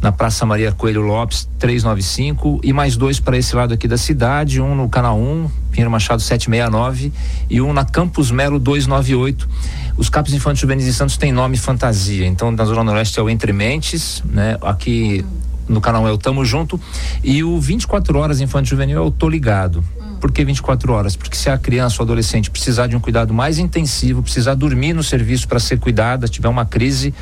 Na 0.00 0.12
Praça 0.12 0.46
Maria 0.46 0.72
Coelho 0.72 1.02
Lopes 1.02 1.48
395 1.58 2.60
e 2.62 2.72
mais 2.72 2.96
dois 2.96 3.18
para 3.18 3.36
esse 3.36 3.54
lado 3.54 3.74
aqui 3.74 3.88
da 3.88 3.96
cidade, 3.96 4.60
um 4.60 4.74
no 4.74 4.88
canal 4.88 5.18
1, 5.18 5.50
Pinheiro 5.70 5.90
Machado 5.90 6.22
769 6.22 7.12
e 7.50 7.60
um 7.60 7.72
na 7.72 7.84
Campus 7.84 8.30
Melo 8.30 8.58
298. 8.58 9.48
Os 9.96 10.08
CAPs 10.08 10.32
Infantis 10.32 10.60
Juvenis 10.60 10.86
em 10.86 10.92
Santos 10.92 11.16
têm 11.16 11.32
nome 11.32 11.56
fantasia, 11.56 12.26
então 12.26 12.50
na 12.52 12.64
Zona 12.64 12.84
Noroeste 12.84 13.18
é 13.18 13.22
o 13.22 13.28
Entre 13.28 13.52
Mentes, 13.52 14.22
né? 14.24 14.56
Aqui 14.62 15.24
no 15.68 15.80
canal 15.80 16.06
é 16.06 16.12
o 16.12 16.16
Tamo 16.16 16.44
Junto 16.44 16.80
e 17.22 17.44
o 17.44 17.60
24 17.60 18.16
Horas 18.18 18.40
Infantil 18.40 18.70
Juvenil 18.70 18.98
é 18.98 19.00
o 19.00 19.10
Tô 19.10 19.28
Ligado. 19.28 19.84
Por 20.18 20.32
que 20.32 20.44
24 20.44 20.92
horas? 20.92 21.16
Porque 21.16 21.36
se 21.36 21.48
a 21.48 21.56
criança 21.56 21.96
ou 22.00 22.04
adolescente 22.04 22.50
precisar 22.50 22.86
de 22.86 22.96
um 22.96 23.00
cuidado 23.00 23.32
mais 23.32 23.58
intensivo, 23.58 24.22
precisar 24.22 24.54
dormir 24.54 24.92
no 24.92 25.02
serviço 25.02 25.48
para 25.48 25.58
ser 25.58 25.78
cuidada, 25.78 26.28
tiver 26.28 26.48
uma 26.48 26.66
crise 26.66 27.14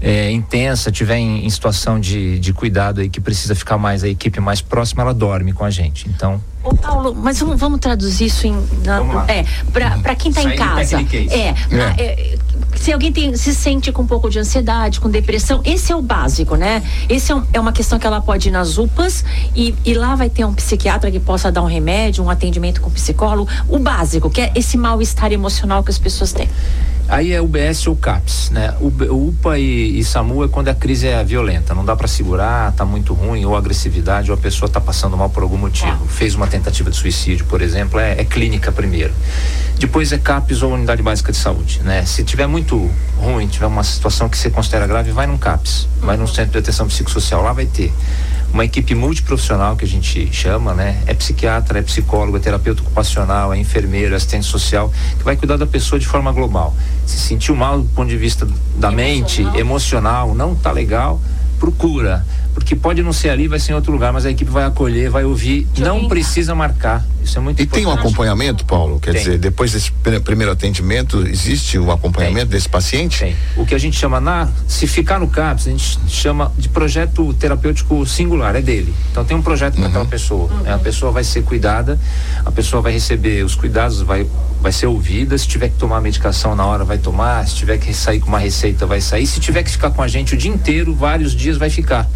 é, 0.00 0.30
intensa, 0.30 0.90
tiver 0.90 1.16
em, 1.16 1.44
em, 1.44 1.50
situação 1.50 2.00
de, 2.00 2.38
de 2.38 2.52
cuidado 2.52 3.00
aí 3.00 3.08
que 3.08 3.20
precisa 3.20 3.54
ficar 3.54 3.78
mais, 3.78 4.02
a 4.04 4.08
equipe 4.08 4.40
mais 4.40 4.60
próxima, 4.60 5.02
ela 5.02 5.14
dorme 5.14 5.52
com 5.52 5.64
a 5.64 5.70
gente. 5.70 6.08
Então. 6.08 6.40
Ô 6.62 6.74
Paulo, 6.74 7.14
mas 7.14 7.38
vamos, 7.40 7.58
vamos 7.58 7.80
traduzir 7.80 8.26
isso 8.26 8.46
em. 8.46 8.52
Na, 8.84 9.24
é, 9.28 9.44
para 9.72 10.14
quem 10.14 10.30
está 10.30 10.42
em 10.42 10.56
casa. 10.56 10.98
É, 11.00 11.36
é. 11.38 11.54
é, 11.98 12.38
se 12.76 12.92
alguém 12.92 13.12
tem, 13.12 13.36
se 13.36 13.54
sente 13.54 13.90
com 13.92 14.02
um 14.02 14.06
pouco 14.06 14.30
de 14.30 14.38
ansiedade, 14.38 15.00
com 15.00 15.10
depressão, 15.10 15.60
esse 15.64 15.92
é 15.92 15.96
o 15.96 16.02
básico, 16.02 16.56
né? 16.56 16.82
Esse 17.08 17.32
é, 17.32 17.34
um, 17.34 17.44
é 17.52 17.60
uma 17.60 17.72
questão 17.72 17.98
que 17.98 18.06
ela 18.06 18.20
pode 18.20 18.48
ir 18.48 18.52
nas 18.52 18.78
UPAs 18.78 19.24
e, 19.54 19.74
e 19.84 19.94
lá 19.94 20.14
vai 20.14 20.30
ter 20.30 20.44
um 20.44 20.54
psiquiatra 20.54 21.10
que 21.10 21.20
possa 21.20 21.50
dar 21.50 21.62
um 21.62 21.66
remédio, 21.66 22.24
um 22.24 22.30
atendimento 22.30 22.80
com 22.80 22.90
psicólogo, 22.90 23.50
o 23.68 23.78
básico, 23.78 24.30
que 24.30 24.40
é 24.40 24.52
esse 24.54 24.76
mal-estar 24.76 25.32
emocional 25.32 25.82
que 25.82 25.90
as 25.90 25.98
pessoas 25.98 26.32
têm. 26.32 26.48
Aí 27.10 27.32
é 27.32 27.42
UBS 27.42 27.88
ou 27.88 27.96
CAPS, 27.96 28.50
né? 28.50 28.72
O, 28.80 28.86
UPA 29.28 29.58
e, 29.58 29.98
e, 29.98 30.04
SAMU 30.04 30.44
é 30.44 30.48
quando 30.48 30.68
a 30.68 30.74
crise 30.74 31.08
é 31.08 31.24
violenta, 31.24 31.74
não 31.74 31.84
dá 31.84 31.96
para 31.96 32.06
segurar, 32.06 32.70
tá 32.70 32.84
muito 32.84 33.12
ruim, 33.14 33.44
ou 33.44 33.56
agressividade, 33.56 34.30
ou 34.30 34.36
a 34.36 34.40
pessoa 34.40 34.68
tá 34.68 34.80
passando 34.80 35.16
mal 35.16 35.28
por 35.28 35.42
algum 35.42 35.58
motivo. 35.58 36.06
Fez 36.06 36.36
uma 36.36 36.46
tentativa 36.46 36.88
de 36.88 36.96
suicídio, 36.96 37.44
por 37.46 37.62
exemplo, 37.62 37.98
é, 37.98 38.12
é 38.12 38.24
clínica 38.24 38.70
primeiro. 38.70 39.12
Depois 39.76 40.12
é 40.12 40.18
CAPS 40.18 40.62
ou 40.62 40.72
unidade 40.72 41.02
básica 41.02 41.32
de 41.32 41.38
saúde, 41.38 41.80
né? 41.82 42.04
Se 42.04 42.22
tiver 42.22 42.46
muito 42.46 42.88
ruim, 43.16 43.48
tiver 43.48 43.66
uma 43.66 43.82
situação 43.82 44.28
que 44.28 44.38
você 44.38 44.48
considera 44.48 44.86
grave, 44.86 45.10
vai 45.10 45.26
num 45.26 45.36
CAPS, 45.36 45.88
vai 46.00 46.16
num 46.16 46.28
centro 46.28 46.52
de 46.52 46.58
atenção 46.58 46.86
psicossocial, 46.86 47.42
lá 47.42 47.52
vai 47.52 47.66
ter 47.66 47.92
uma 48.52 48.64
equipe 48.64 48.94
multiprofissional 48.94 49.76
que 49.76 49.84
a 49.84 49.88
gente 49.88 50.32
chama, 50.32 50.74
né? 50.74 51.02
É 51.06 51.14
psiquiatra, 51.14 51.78
é 51.78 51.82
psicólogo, 51.82 52.36
é 52.36 52.40
terapeuta 52.40 52.82
ocupacional, 52.82 53.52
é 53.52 53.58
enfermeiro, 53.58 54.12
é 54.12 54.16
assistente 54.16 54.46
social, 54.46 54.92
que 55.18 55.24
vai 55.24 55.36
cuidar 55.36 55.56
da 55.56 55.66
pessoa 55.66 55.98
de 55.98 56.06
forma 56.06 56.32
global. 56.32 56.74
Se 57.06 57.18
sentiu 57.18 57.54
mal 57.54 57.80
do 57.80 57.88
ponto 57.88 58.08
de 58.08 58.16
vista 58.16 58.44
da 58.44 58.88
emocional. 58.88 58.92
mente, 58.92 59.42
emocional, 59.58 60.34
não 60.34 60.54
tá 60.54 60.72
legal, 60.72 61.20
procura 61.60 62.24
porque 62.54 62.74
pode 62.74 63.02
não 63.02 63.12
ser 63.12 63.30
ali, 63.30 63.46
vai 63.46 63.58
ser 63.58 63.72
em 63.72 63.74
outro 63.74 63.92
lugar, 63.92 64.12
mas 64.12 64.26
a 64.26 64.30
equipe 64.30 64.50
vai 64.50 64.64
acolher, 64.64 65.08
vai 65.08 65.24
ouvir, 65.24 65.68
não 65.78 66.08
precisa 66.08 66.54
marcar. 66.54 67.04
Isso 67.22 67.38
é 67.38 67.40
muito 67.40 67.60
e 67.60 67.62
importante. 67.62 67.84
tem 67.84 67.92
um 67.92 67.94
acompanhamento, 67.94 68.64
Paulo? 68.64 68.98
Quer 68.98 69.12
tem. 69.12 69.22
dizer, 69.22 69.38
depois 69.38 69.72
desse 69.72 69.92
primeiro 70.24 70.50
atendimento, 70.50 71.26
existe 71.26 71.78
o 71.78 71.92
acompanhamento 71.92 72.46
tem. 72.46 72.56
desse 72.56 72.68
paciente? 72.68 73.20
Tem. 73.20 73.36
O 73.56 73.64
que 73.64 73.74
a 73.74 73.78
gente 73.78 73.96
chama 73.96 74.20
na, 74.20 74.48
se 74.66 74.86
ficar 74.86 75.20
no 75.20 75.28
CAPS, 75.28 75.68
a 75.68 75.70
gente 75.70 76.00
chama 76.08 76.50
de 76.58 76.68
projeto 76.68 77.32
terapêutico 77.34 78.04
singular, 78.04 78.56
é 78.56 78.62
dele. 78.62 78.92
Então 79.10 79.24
tem 79.24 79.36
um 79.36 79.42
projeto 79.42 79.74
para 79.74 79.82
uhum. 79.82 79.88
aquela 79.88 80.06
pessoa. 80.06 80.50
Uhum. 80.50 80.74
A 80.74 80.78
pessoa 80.78 81.12
vai 81.12 81.22
ser 81.22 81.42
cuidada, 81.42 82.00
a 82.44 82.50
pessoa 82.50 82.82
vai 82.82 82.92
receber 82.92 83.44
os 83.44 83.54
cuidados, 83.54 84.00
vai 84.00 84.26
vai 84.60 84.72
ser 84.72 84.86
ouvida, 84.86 85.36
se 85.38 85.48
tiver 85.48 85.70
que 85.70 85.76
tomar 85.76 86.00
medicação 86.00 86.54
na 86.54 86.66
hora 86.66 86.84
vai 86.84 86.98
tomar, 86.98 87.46
se 87.48 87.54
tiver 87.54 87.78
que 87.78 87.92
sair 87.94 88.20
com 88.20 88.28
uma 88.28 88.38
receita 88.38 88.86
vai 88.86 89.00
sair, 89.00 89.26
se 89.26 89.40
tiver 89.40 89.62
que 89.62 89.70
ficar 89.70 89.90
com 89.90 90.02
a 90.02 90.08
gente 90.08 90.34
o 90.34 90.36
dia 90.36 90.50
inteiro, 90.50 90.94
vários 90.94 91.34
dias 91.34 91.56
vai 91.56 91.70
ficar. 91.70 92.08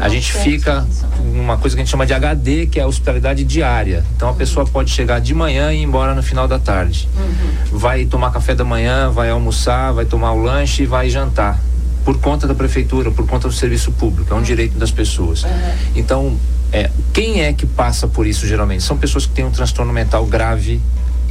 A 0.00 0.08
gente 0.08 0.32
fica 0.32 0.86
uma 1.20 1.56
coisa 1.56 1.74
que 1.74 1.80
a 1.80 1.84
gente 1.84 1.90
chama 1.90 2.04
de 2.04 2.12
HD, 2.12 2.66
que 2.66 2.78
é 2.78 2.82
a 2.82 2.86
hospitalidade 2.86 3.42
diária. 3.44 4.04
Então 4.14 4.28
a 4.28 4.34
pessoa 4.34 4.66
pode 4.66 4.90
chegar 4.90 5.20
de 5.20 5.34
manhã 5.34 5.72
e 5.72 5.78
ir 5.78 5.82
embora 5.82 6.14
no 6.14 6.22
final 6.22 6.46
da 6.46 6.58
tarde. 6.58 7.08
Uhum. 7.16 7.78
Vai 7.78 8.04
tomar 8.04 8.30
café 8.30 8.54
da 8.54 8.64
manhã, 8.64 9.10
vai 9.10 9.30
almoçar, 9.30 9.92
vai 9.92 10.04
tomar 10.04 10.32
o 10.32 10.42
lanche 10.42 10.82
e 10.82 10.86
vai 10.86 11.08
jantar. 11.08 11.58
Por 12.04 12.18
conta 12.18 12.46
da 12.46 12.54
prefeitura, 12.54 13.10
por 13.10 13.26
conta 13.26 13.48
do 13.48 13.54
serviço 13.54 13.92
público, 13.92 14.34
é 14.34 14.36
um 14.36 14.42
direito 14.42 14.76
das 14.76 14.90
pessoas. 14.90 15.44
Uhum. 15.44 15.50
Então, 15.94 16.36
é, 16.72 16.90
quem 17.12 17.42
é 17.42 17.52
que 17.52 17.64
passa 17.64 18.08
por 18.08 18.26
isso 18.26 18.46
geralmente? 18.46 18.82
São 18.82 18.96
pessoas 18.96 19.24
que 19.24 19.32
têm 19.32 19.44
um 19.44 19.50
transtorno 19.50 19.92
mental 19.92 20.26
grave 20.26 20.80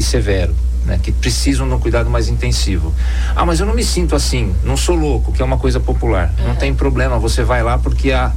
e 0.01 0.03
severo. 0.03 0.53
Né, 0.83 0.99
que 1.01 1.11
precisam 1.11 1.67
de 1.67 1.75
um 1.75 1.79
cuidado 1.79 2.09
mais 2.09 2.27
intensivo. 2.27 2.91
Ah, 3.35 3.45
mas 3.45 3.59
eu 3.59 3.67
não 3.67 3.75
me 3.75 3.83
sinto 3.83 4.15
assim, 4.15 4.51
não 4.63 4.75
sou 4.75 4.95
louco, 4.95 5.31
que 5.31 5.39
é 5.39 5.45
uma 5.45 5.59
coisa 5.59 5.79
popular. 5.79 6.33
Uhum. 6.39 6.47
Não 6.47 6.55
tem 6.55 6.73
problema, 6.73 7.19
você 7.19 7.43
vai 7.43 7.61
lá 7.61 7.77
porque 7.77 8.11
a 8.11 8.31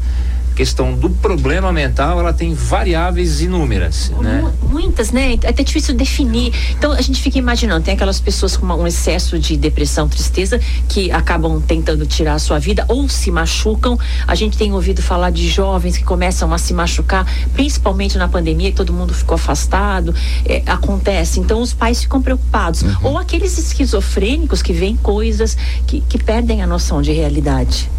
questão 0.55 0.95
do 0.95 1.11
problema 1.11 1.73
mental, 1.73 2.19
ela 2.21 2.33
tem 2.33 2.55
variáveis 2.55 3.41
inúmeras, 3.41 4.11
né? 4.21 4.53
Muitas, 4.63 5.11
né? 5.11 5.35
É 5.43 5.49
até 5.49 5.63
difícil 5.63 5.95
definir. 5.95 6.53
Então 6.71 6.93
a 6.93 7.01
gente 7.01 7.21
fica 7.21 7.39
imaginando, 7.39 7.85
tem 7.85 7.95
aquelas 7.95 8.21
pessoas 8.21 8.57
com 8.57 8.67
um 8.67 8.87
excesso 8.87 9.39
de 9.39 9.57
depressão, 9.57 10.09
tristeza, 10.09 10.61
que 10.89 11.11
acabam 11.11 11.61
tentando 11.61 12.07
tirar 12.07 12.35
a 12.35 12.39
sua 12.39 12.59
vida 12.59 12.85
ou 12.89 13.09
se 13.09 13.31
machucam. 13.31 13.99
A 14.27 14.35
gente 14.35 14.57
tem 14.57 14.73
ouvido 14.73 15.03
falar 15.03 15.31
de 15.31 15.49
jovens 15.49 15.97
que 15.97 16.05
começam 16.05 16.53
a 16.53 16.59
se 16.59 16.73
machucar, 16.73 17.27
principalmente 17.53 18.17
na 18.17 18.29
pandemia, 18.29 18.71
que 18.71 18.77
todo 18.77 18.93
mundo 18.93 19.13
ficou 19.13 19.35
afastado. 19.35 20.15
É, 20.45 20.63
acontece. 20.67 21.41
Então 21.41 21.61
os 21.61 21.73
pais 21.73 22.03
ficam 22.03 22.23
preocupados. 22.23 22.83
Uhum. 22.83 22.97
Ou 23.03 23.19
aqueles 23.19 23.59
esquizofrênicos 23.59 24.63
que 24.63 24.73
veem 24.73 24.97
coisas 24.97 25.57
que, 25.87 26.01
que 26.01 26.19
perdem 26.19 26.63
a 26.63 26.67
noção 26.67 27.03
de 27.03 27.13
realidade. 27.13 27.91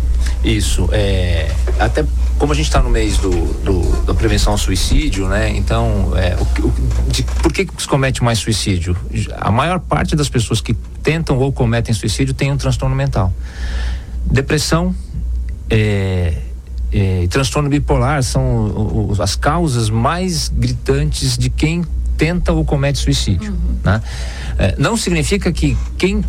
Isso, 0.44 0.88
é, 0.91 1.51
até 1.79 2.05
como 2.38 2.51
a 2.51 2.55
gente 2.55 2.65
está 2.65 2.82
no 2.82 2.89
mês 2.89 3.17
do, 3.17 3.29
do, 3.29 4.05
da 4.05 4.13
prevenção 4.13 4.53
ao 4.53 4.58
suicídio, 4.58 5.27
né? 5.27 5.50
Então, 5.55 6.12
é, 6.15 6.36
o, 6.36 6.67
o, 6.67 6.74
de, 7.10 7.24
por 7.24 7.51
que, 7.51 7.65
que 7.65 7.82
se 7.82 7.88
comete 7.88 8.24
mais 8.24 8.39
suicídio? 8.39 8.96
A 9.38 9.51
maior 9.51 9.79
parte 9.79 10.15
das 10.15 10.29
pessoas 10.29 10.62
que 10.62 10.74
tentam 11.01 11.38
ou 11.38 11.51
cometem 11.51 11.94
suicídio 11.94 12.34
tem 12.34 12.51
um 12.51 12.58
transtorno 12.58 12.96
mental. 12.96 13.34
Depressão, 14.25 14.94
é, 15.70 16.34
é, 16.91 17.27
transtorno 17.29 17.70
bipolar 17.70 18.22
são 18.24 18.41
o, 18.41 19.15
as 19.20 19.36
causas 19.36 19.89
mais 19.89 20.50
gritantes 20.50 21.38
de 21.38 21.50
quem 21.50 21.84
tenta 22.17 22.53
ou 22.53 22.63
comete 22.63 23.00
suicídio. 23.00 23.51
Uhum. 23.51 23.75
Né? 23.84 24.01
É, 24.58 24.75
não 24.77 24.96
significa 24.96 25.51
que 25.51 25.77
quem 25.98 26.24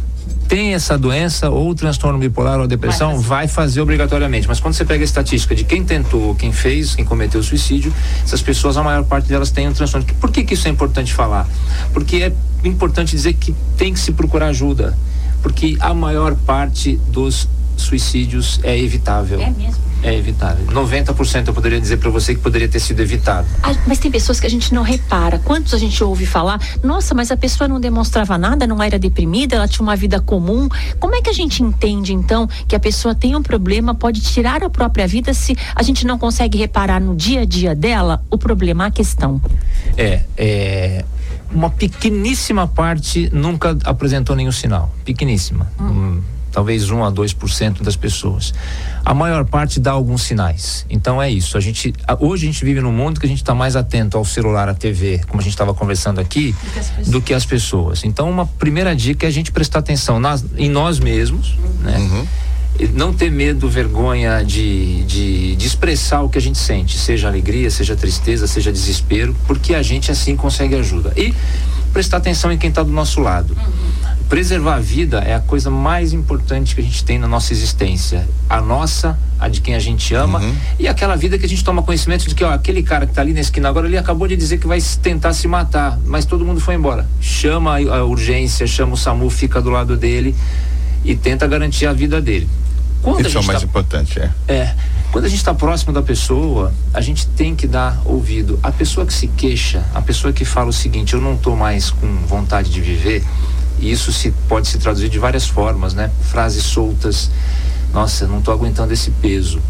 tem 0.48 0.74
essa 0.74 0.96
doença 0.96 1.50
ou 1.50 1.74
transtorno 1.74 2.18
bipolar 2.18 2.60
ou 2.60 2.66
depressão, 2.66 3.10
vai 3.10 3.16
fazer. 3.16 3.28
vai 3.28 3.48
fazer. 3.48 3.80
obrigatoriamente. 3.80 4.48
Mas 4.48 4.60
quando 4.60 4.74
você 4.74 4.84
pega 4.84 5.02
a 5.02 5.04
estatística 5.04 5.54
de 5.54 5.64
quem 5.64 5.84
tentou, 5.84 6.34
quem 6.34 6.52
fez, 6.52 6.94
quem 6.94 7.04
cometeu 7.04 7.42
suicídio, 7.42 7.92
essas 8.22 8.42
pessoas, 8.42 8.76
a 8.76 8.82
maior 8.82 9.04
parte 9.04 9.28
delas 9.28 9.50
tem 9.50 9.68
um 9.68 9.72
transtorno. 9.72 10.06
Por 10.20 10.30
que, 10.30 10.44
que 10.44 10.54
isso 10.54 10.68
é 10.68 10.70
importante 10.70 11.12
falar? 11.12 11.48
Porque 11.92 12.16
é 12.16 12.32
importante 12.64 13.10
dizer 13.10 13.34
que 13.34 13.54
tem 13.76 13.92
que 13.92 14.00
se 14.00 14.12
procurar 14.12 14.48
ajuda. 14.48 14.96
Porque 15.42 15.76
a 15.80 15.94
maior 15.94 16.34
parte 16.34 16.96
dos 17.08 17.48
suicídios 17.76 18.60
é 18.62 18.78
evitável. 18.78 19.40
É 19.40 19.50
mesmo? 19.50 19.86
É 20.02 20.14
evitável. 20.14 20.66
90% 20.66 21.48
eu 21.48 21.54
poderia 21.54 21.80
dizer 21.80 21.96
para 21.96 22.10
você 22.10 22.34
que 22.34 22.40
poderia 22.40 22.68
ter 22.68 22.78
sido 22.78 23.00
evitado. 23.00 23.48
Ah, 23.62 23.74
mas 23.86 23.98
tem 23.98 24.10
pessoas 24.10 24.38
que 24.38 24.46
a 24.46 24.50
gente 24.50 24.72
não 24.72 24.82
repara. 24.82 25.38
Quantos 25.38 25.74
a 25.74 25.78
gente 25.78 26.02
ouve 26.04 26.26
falar? 26.26 26.60
Nossa, 26.82 27.14
mas 27.14 27.30
a 27.30 27.36
pessoa 27.36 27.66
não 27.66 27.80
demonstrava 27.80 28.36
nada, 28.38 28.66
não 28.66 28.82
era 28.82 28.98
deprimida, 28.98 29.56
ela 29.56 29.66
tinha 29.66 29.82
uma 29.82 29.96
vida 29.96 30.20
comum. 30.20 30.68
Como 31.00 31.14
é 31.14 31.22
que 31.22 31.30
a 31.30 31.32
gente 31.32 31.62
entende 31.62 32.12
então 32.12 32.48
que 32.68 32.76
a 32.76 32.80
pessoa 32.80 33.14
tem 33.14 33.34
um 33.34 33.42
problema, 33.42 33.94
pode 33.94 34.20
tirar 34.20 34.62
a 34.62 34.70
própria 34.70 35.06
vida 35.06 35.32
se 35.34 35.56
a 35.74 35.82
gente 35.82 36.06
não 36.06 36.18
consegue 36.18 36.58
reparar 36.58 37.00
no 37.00 37.16
dia 37.16 37.40
a 37.40 37.44
dia 37.44 37.74
dela 37.74 38.22
o 38.30 38.38
problema, 38.38 38.86
a 38.86 38.90
questão? 38.90 39.40
É, 39.96 40.20
é 40.36 41.04
uma 41.50 41.70
pequeníssima 41.70 42.68
parte 42.68 43.30
nunca 43.32 43.76
apresentou 43.84 44.36
nenhum 44.36 44.52
sinal. 44.52 44.94
Pequeníssima. 45.04 45.70
Hum. 45.80 45.86
Hum 45.88 46.35
talvez 46.56 46.90
1 46.90 47.04
a 47.04 47.12
2% 47.12 47.82
das 47.82 47.96
pessoas. 47.96 48.54
A 49.04 49.12
maior 49.12 49.44
parte 49.44 49.78
dá 49.78 49.90
alguns 49.90 50.22
sinais. 50.22 50.86
Então 50.88 51.20
é 51.20 51.30
isso. 51.30 51.58
A 51.58 51.60
gente 51.60 51.92
hoje 52.18 52.44
a 52.44 52.50
gente 52.50 52.64
vive 52.64 52.80
num 52.80 52.92
mundo 52.92 53.20
que 53.20 53.26
a 53.26 53.28
gente 53.28 53.42
está 53.42 53.54
mais 53.54 53.76
atento 53.76 54.16
ao 54.16 54.24
celular, 54.24 54.66
à 54.66 54.72
TV, 54.72 55.20
como 55.28 55.38
a 55.38 55.44
gente 55.44 55.52
estava 55.52 55.74
conversando 55.74 56.18
aqui, 56.18 56.54
do 57.08 57.20
que 57.20 57.34
as 57.34 57.44
pessoas. 57.44 58.04
Então 58.04 58.30
uma 58.30 58.46
primeira 58.46 58.96
dica 58.96 59.26
é 59.26 59.28
a 59.28 59.30
gente 59.30 59.52
prestar 59.52 59.80
atenção 59.80 60.18
nas, 60.18 60.42
em 60.56 60.70
nós 60.70 60.98
mesmos, 60.98 61.58
né? 61.82 61.98
Uhum 61.98 62.26
não 62.92 63.10
ter 63.10 63.30
medo, 63.30 63.70
vergonha 63.70 64.44
de, 64.44 65.02
de, 65.04 65.56
de, 65.56 65.66
expressar 65.66 66.20
o 66.20 66.28
que 66.28 66.36
a 66.36 66.40
gente 66.42 66.58
sente, 66.58 66.98
seja 66.98 67.26
alegria, 67.26 67.70
seja 67.70 67.96
tristeza, 67.96 68.46
seja 68.46 68.70
desespero, 68.70 69.34
porque 69.46 69.74
a 69.74 69.82
gente 69.82 70.10
assim 70.10 70.36
consegue 70.36 70.74
ajuda. 70.74 71.10
E 71.16 71.34
prestar 71.90 72.18
atenção 72.18 72.52
em 72.52 72.58
quem 72.58 72.68
está 72.68 72.82
do 72.82 72.92
nosso 72.92 73.18
lado. 73.18 73.56
Uhum 73.56 74.05
preservar 74.28 74.76
a 74.76 74.80
vida 74.80 75.18
é 75.18 75.34
a 75.34 75.40
coisa 75.40 75.70
mais 75.70 76.12
importante 76.12 76.74
que 76.74 76.80
a 76.80 76.84
gente 76.84 77.04
tem 77.04 77.18
na 77.18 77.28
nossa 77.28 77.52
existência. 77.52 78.28
A 78.48 78.60
nossa, 78.60 79.18
a 79.38 79.48
de 79.48 79.60
quem 79.60 79.74
a 79.74 79.78
gente 79.78 80.14
ama 80.14 80.40
uhum. 80.40 80.54
e 80.78 80.88
aquela 80.88 81.16
vida 81.16 81.38
que 81.38 81.46
a 81.46 81.48
gente 81.48 81.62
toma 81.62 81.82
conhecimento 81.82 82.28
de 82.28 82.34
que 82.34 82.44
ó, 82.44 82.52
aquele 82.52 82.82
cara 82.82 83.06
que 83.06 83.12
está 83.12 83.22
ali 83.22 83.32
na 83.32 83.40
esquina 83.40 83.68
agora, 83.68 83.86
ele 83.86 83.98
acabou 83.98 84.26
de 84.26 84.36
dizer 84.36 84.58
que 84.58 84.66
vai 84.66 84.80
tentar 85.02 85.32
se 85.32 85.46
matar, 85.46 85.98
mas 86.04 86.24
todo 86.24 86.44
mundo 86.44 86.60
foi 86.60 86.74
embora. 86.74 87.06
Chama 87.20 87.78
a 87.78 88.04
urgência, 88.04 88.66
chama 88.66 88.94
o 88.94 88.96
SAMU, 88.96 89.30
fica 89.30 89.60
do 89.60 89.70
lado 89.70 89.96
dele 89.96 90.34
e 91.04 91.14
tenta 91.14 91.46
garantir 91.46 91.86
a 91.86 91.92
vida 91.92 92.20
dele. 92.20 92.48
Quando 93.02 93.24
Isso 93.24 93.38
é 93.38 93.40
o 93.40 93.44
mais 93.44 93.60
tá, 93.60 93.66
importante, 93.66 94.18
é. 94.18 94.30
É. 94.48 94.74
Quando 95.12 95.26
a 95.26 95.28
gente 95.28 95.38
está 95.38 95.54
próximo 95.54 95.92
da 95.92 96.02
pessoa, 96.02 96.74
a 96.92 97.00
gente 97.00 97.26
tem 97.28 97.54
que 97.54 97.66
dar 97.66 98.00
ouvido. 98.04 98.58
A 98.62 98.72
pessoa 98.72 99.06
que 99.06 99.14
se 99.14 99.28
queixa, 99.28 99.84
a 99.94 100.02
pessoa 100.02 100.32
que 100.32 100.44
fala 100.44 100.68
o 100.68 100.72
seguinte: 100.72 101.14
eu 101.14 101.20
não 101.20 101.34
estou 101.34 101.56
mais 101.56 101.90
com 101.90 102.06
vontade 102.26 102.70
de 102.70 102.80
viver, 102.80 103.24
e 103.78 103.90
isso 103.90 104.12
se, 104.12 104.30
pode 104.48 104.68
se 104.68 104.78
traduzir 104.78 105.08
de 105.08 105.18
várias 105.18 105.46
formas, 105.46 105.94
né? 105.94 106.10
Frases 106.30 106.64
soltas. 106.64 107.30
Nossa, 107.92 108.26
não 108.26 108.38
estou 108.38 108.52
aguentando 108.52 108.92
esse 108.92 109.10
peso. 109.10 109.60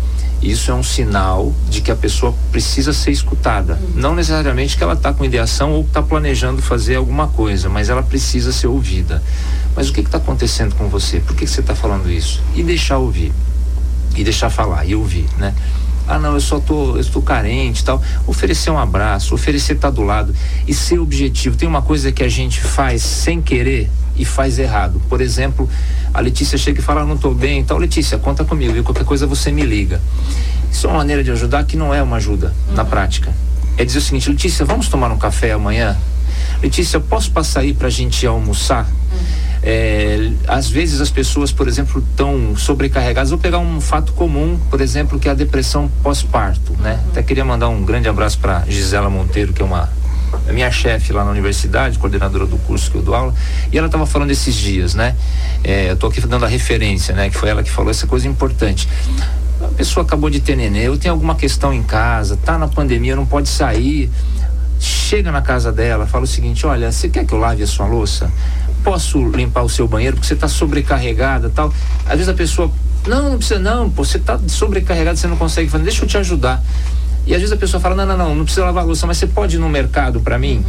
Isso 0.42 0.70
é 0.70 0.74
um 0.74 0.82
sinal 0.82 1.52
de 1.68 1.80
que 1.80 1.90
a 1.90 1.96
pessoa 1.96 2.34
precisa 2.52 2.92
ser 2.92 3.10
escutada. 3.10 3.74
Uhum. 3.74 4.00
Não 4.00 4.14
necessariamente 4.14 4.76
que 4.76 4.82
ela 4.82 4.92
está 4.92 5.12
com 5.12 5.24
ideação 5.24 5.72
ou 5.72 5.82
está 5.82 6.02
planejando 6.02 6.60
fazer 6.60 6.96
alguma 6.96 7.28
coisa, 7.28 7.68
mas 7.68 7.88
ela 7.88 8.02
precisa 8.02 8.52
ser 8.52 8.66
ouvida. 8.66 9.22
Mas 9.74 9.88
o 9.88 9.92
que 9.92 10.00
está 10.00 10.18
acontecendo 10.18 10.74
com 10.74 10.88
você? 10.88 11.20
Por 11.20 11.34
que, 11.34 11.46
que 11.46 11.50
você 11.50 11.60
está 11.60 11.74
falando 11.74 12.10
isso? 12.10 12.42
E 12.54 12.62
deixar 12.62 12.98
ouvir. 12.98 13.32
E 14.14 14.22
deixar 14.22 14.50
falar 14.50 14.84
e 14.84 14.94
ouvir, 14.94 15.26
né? 15.38 15.54
Ah 16.06 16.18
não, 16.18 16.34
eu 16.34 16.40
só 16.40 16.60
tô, 16.60 16.94
eu 16.94 17.00
estou 17.00 17.22
carente 17.22 17.84
tal. 17.84 18.00
Oferecer 18.26 18.70
um 18.70 18.78
abraço, 18.78 19.34
oferecer 19.34 19.74
estar 19.74 19.88
tá 19.88 19.94
do 19.94 20.02
lado 20.02 20.34
e 20.66 20.74
ser 20.74 20.98
objetivo. 20.98 21.56
Tem 21.56 21.68
uma 21.68 21.82
coisa 21.82 22.12
que 22.12 22.22
a 22.22 22.28
gente 22.28 22.60
faz 22.60 23.02
sem 23.02 23.40
querer 23.42 23.90
e 24.16 24.24
faz 24.24 24.58
errado. 24.58 25.00
Por 25.08 25.20
exemplo, 25.20 25.68
a 26.14 26.20
Letícia 26.20 26.56
chega 26.56 26.80
e 26.80 26.82
fala, 26.82 27.02
ah, 27.02 27.06
não 27.06 27.16
estou 27.16 27.34
bem, 27.34 27.58
então 27.58 27.76
Letícia, 27.76 28.18
conta 28.18 28.44
comigo, 28.44 28.72
viu? 28.72 28.84
qualquer 28.84 29.04
coisa 29.04 29.26
você 29.26 29.52
me 29.52 29.62
liga. 29.62 30.00
Isso 30.70 30.86
é 30.86 30.90
uma 30.90 30.98
maneira 30.98 31.22
de 31.22 31.30
ajudar 31.30 31.64
que 31.64 31.76
não 31.76 31.92
é 31.92 32.02
uma 32.02 32.16
ajuda 32.16 32.54
uhum. 32.68 32.74
na 32.74 32.84
prática. 32.84 33.32
É 33.76 33.84
dizer 33.84 33.98
o 33.98 34.02
seguinte, 34.02 34.30
Letícia, 34.30 34.64
vamos 34.64 34.88
tomar 34.88 35.10
um 35.10 35.18
café 35.18 35.52
amanhã? 35.52 35.96
Letícia, 36.62 36.96
eu 36.96 37.00
posso 37.02 37.30
passar 37.30 37.60
aí 37.60 37.74
para 37.74 37.88
a 37.88 37.90
gente 37.90 38.26
almoçar? 38.26 38.84
Uhum. 38.84 39.18
É, 39.68 40.30
às 40.46 40.70
vezes 40.70 41.00
as 41.00 41.10
pessoas, 41.10 41.50
por 41.50 41.66
exemplo, 41.66 42.00
estão 42.00 42.56
sobrecarregadas. 42.56 43.30
Vou 43.30 43.38
pegar 43.38 43.58
um 43.58 43.80
fato 43.80 44.12
comum, 44.12 44.56
por 44.70 44.80
exemplo, 44.80 45.18
que 45.18 45.26
é 45.26 45.32
a 45.32 45.34
depressão 45.34 45.90
pós-parto, 46.04 46.72
né? 46.78 47.00
Até 47.10 47.20
queria 47.20 47.44
mandar 47.44 47.68
um 47.68 47.84
grande 47.84 48.08
abraço 48.08 48.38
para 48.38 48.64
Gisela 48.68 49.10
Monteiro, 49.10 49.52
que 49.52 49.60
é 49.60 49.64
uma 49.64 49.90
a 50.48 50.52
minha 50.52 50.70
chefe 50.70 51.12
lá 51.12 51.24
na 51.24 51.32
universidade, 51.32 51.98
coordenadora 51.98 52.46
do 52.46 52.58
curso 52.58 52.90
que 52.90 52.96
eu 52.96 53.02
dou 53.02 53.14
aula, 53.14 53.34
e 53.72 53.78
ela 53.78 53.86
estava 53.86 54.06
falando 54.06 54.30
esses 54.30 54.54
dias, 54.54 54.94
né? 54.94 55.16
É, 55.64 55.88
eu 55.88 55.94
estou 55.94 56.10
aqui 56.10 56.20
dando 56.20 56.44
a 56.44 56.48
referência, 56.48 57.12
né? 57.12 57.28
Que 57.28 57.36
foi 57.36 57.48
ela 57.48 57.62
que 57.62 57.70
falou 57.70 57.90
essa 57.90 58.06
coisa 58.06 58.28
importante. 58.28 58.88
A 59.60 59.68
pessoa 59.68 60.06
acabou 60.06 60.30
de 60.30 60.38
ter 60.38 60.54
nenê, 60.54 60.88
ou 60.88 60.96
tem 60.96 61.10
alguma 61.10 61.34
questão 61.34 61.72
em 61.72 61.82
casa, 61.82 62.36
tá 62.36 62.56
na 62.56 62.68
pandemia, 62.68 63.16
não 63.16 63.26
pode 63.26 63.48
sair. 63.48 64.08
Chega 64.78 65.32
na 65.32 65.42
casa 65.42 65.72
dela, 65.72 66.06
fala 66.06 66.22
o 66.22 66.26
seguinte: 66.28 66.64
olha, 66.66 66.92
você 66.92 67.08
quer 67.08 67.24
que 67.24 67.32
eu 67.32 67.38
lave 67.38 67.64
a 67.64 67.66
sua 67.66 67.86
louça? 67.86 68.30
Posso 68.86 69.18
limpar 69.30 69.64
o 69.64 69.68
seu 69.68 69.88
banheiro 69.88 70.14
porque 70.14 70.28
você 70.28 70.34
está 70.34 70.46
sobrecarregada 70.46 71.50
tal. 71.50 71.74
Às 72.04 72.12
vezes 72.12 72.28
a 72.28 72.34
pessoa, 72.34 72.70
não, 73.04 73.30
não 73.30 73.36
precisa 73.36 73.58
não, 73.58 73.90
pô, 73.90 74.04
você 74.04 74.16
está 74.16 74.38
sobrecarregado, 74.46 75.18
você 75.18 75.26
não 75.26 75.36
consegue 75.36 75.68
fazer, 75.68 75.82
deixa 75.82 76.04
eu 76.04 76.08
te 76.08 76.16
ajudar. 76.16 76.62
E 77.26 77.34
às 77.34 77.40
vezes 77.40 77.52
a 77.52 77.56
pessoa 77.56 77.80
fala: 77.80 77.96
não, 77.96 78.06
não, 78.06 78.16
não, 78.16 78.34
não 78.36 78.44
precisa 78.44 78.64
lavar 78.64 78.84
a 78.84 78.86
louça, 78.86 79.04
mas 79.04 79.18
você 79.18 79.26
pode 79.26 79.56
ir 79.56 79.58
no 79.58 79.68
mercado 79.68 80.20
para 80.20 80.38
mim? 80.38 80.64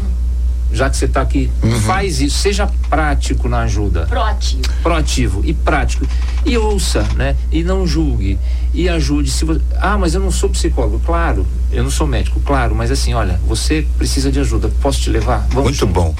Já 0.73 0.89
que 0.89 0.97
você 0.97 1.05
está 1.05 1.21
aqui, 1.21 1.51
uhum. 1.61 1.79
faz 1.81 2.19
isso, 2.19 2.39
seja 2.39 2.67
prático 2.89 3.47
na 3.47 3.59
ajuda. 3.59 4.07
Proativo. 4.07 4.63
Proativo 4.81 5.41
e 5.45 5.53
prático. 5.53 6.07
E 6.43 6.57
ouça, 6.57 7.03
né? 7.15 7.35
E 7.51 7.63
não 7.63 7.85
julgue. 7.85 8.39
E 8.73 8.89
ajude. 8.89 9.29
Se 9.29 9.45
você... 9.45 9.61
Ah, 9.79 9.97
mas 9.97 10.15
eu 10.15 10.19
não 10.19 10.31
sou 10.31 10.49
psicólogo. 10.49 10.99
Claro, 11.05 11.45
eu 11.71 11.83
não 11.83 11.91
sou 11.91 12.07
médico, 12.07 12.41
claro, 12.41 12.75
mas 12.75 12.91
assim, 12.91 13.13
olha, 13.13 13.39
você 13.47 13.87
precisa 13.95 14.31
de 14.31 14.39
ajuda. 14.39 14.69
Posso 14.81 14.99
te 14.99 15.09
levar? 15.11 15.45
Vamos 15.49 15.65
Muito 15.65 15.77
junto. 15.77 15.93
bom. 15.93 16.15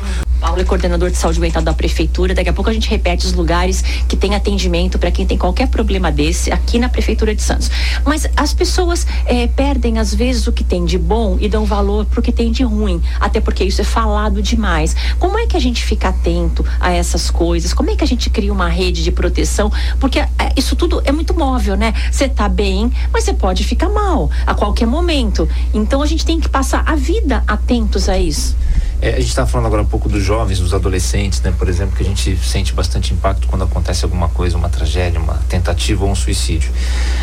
Paulo 0.47 0.61
é 0.61 0.63
coordenador 0.63 1.11
de 1.11 1.17
saúde 1.17 1.41
mental 1.41 1.61
da 1.61 1.73
prefeitura. 1.73 2.33
Daqui 2.33 2.49
a 2.49 2.53
pouco 2.53 2.69
a 2.69 2.73
gente 2.73 2.89
repete 2.89 3.25
os 3.25 3.33
lugares 3.33 3.81
que 4.07 4.15
tem 4.15 4.33
atendimento 4.33 4.97
para 4.97 5.11
quem 5.11 5.25
tem 5.25 5.37
qualquer 5.37 5.67
problema 5.67 6.09
desse 6.09 6.53
aqui 6.53 6.79
na 6.79 6.87
prefeitura 6.87 7.35
de 7.35 7.41
Santos. 7.41 7.69
Mas 8.05 8.25
as 8.33 8.53
pessoas 8.53 9.05
é, 9.25 9.47
perdem 9.47 9.99
às 9.99 10.15
vezes 10.15 10.47
o 10.47 10.53
que 10.53 10.63
tem 10.63 10.85
de 10.85 10.97
bom 10.97 11.37
e 11.41 11.49
dão 11.49 11.65
valor 11.65 12.05
para 12.05 12.21
o 12.21 12.23
que 12.23 12.31
tem 12.31 12.49
de 12.49 12.63
ruim, 12.63 13.01
até 13.19 13.41
porque 13.41 13.65
isso 13.65 13.81
é 13.81 13.83
falado 13.83 14.41
demais. 14.41 14.95
Como 15.19 15.37
é 15.37 15.47
que 15.47 15.57
a 15.57 15.59
gente 15.59 15.83
fica 15.83 16.07
atento 16.07 16.65
a 16.79 16.93
essas 16.93 17.29
coisas? 17.29 17.73
Como 17.73 17.89
é 17.89 17.97
que 17.97 18.05
a 18.05 18.07
gente 18.07 18.29
cria 18.29 18.53
uma 18.53 18.69
rede 18.69 19.03
de 19.03 19.11
proteção? 19.11 19.69
Porque 19.99 20.19
é, 20.19 20.29
isso 20.55 20.77
tudo 20.77 21.01
é 21.03 21.11
muito 21.11 21.37
móvel, 21.37 21.75
né? 21.75 21.93
Você 22.09 22.29
tá 22.29 22.47
bem, 22.47 22.89
mas 23.11 23.25
você 23.25 23.33
pode 23.33 23.65
ficar 23.65 23.89
mal 23.89 24.31
a 24.45 24.55
qualquer 24.55 24.87
momento. 24.87 25.45
Então 25.73 26.01
a 26.01 26.05
gente 26.05 26.25
tem 26.25 26.39
que 26.39 26.47
passar 26.47 26.85
a 26.87 26.95
vida 26.95 27.43
atentos 27.45 28.07
a 28.07 28.17
isso. 28.17 28.55
É, 29.01 29.09
a 29.09 29.19
gente 29.19 29.29
está 29.29 29.45
falando 29.45 29.67
agora 29.67 29.81
um 29.81 29.85
pouco 29.85 30.09
dos 30.09 30.23
jovens, 30.23 30.59
dos 30.59 30.73
adolescentes, 30.73 31.41
né? 31.41 31.53
Por 31.57 31.69
exemplo, 31.69 31.95
que 31.95 32.03
a 32.03 32.05
gente 32.05 32.35
sente 32.37 32.73
bastante 32.73 33.13
impacto 33.13 33.47
quando 33.47 33.63
acontece 33.63 34.03
alguma 34.03 34.27
coisa, 34.29 34.57
uma 34.57 34.69
tragédia, 34.69 35.19
uma 35.19 35.35
tentativa 35.47 36.03
ou 36.03 36.11
um 36.11 36.15
suicídio. 36.15 36.71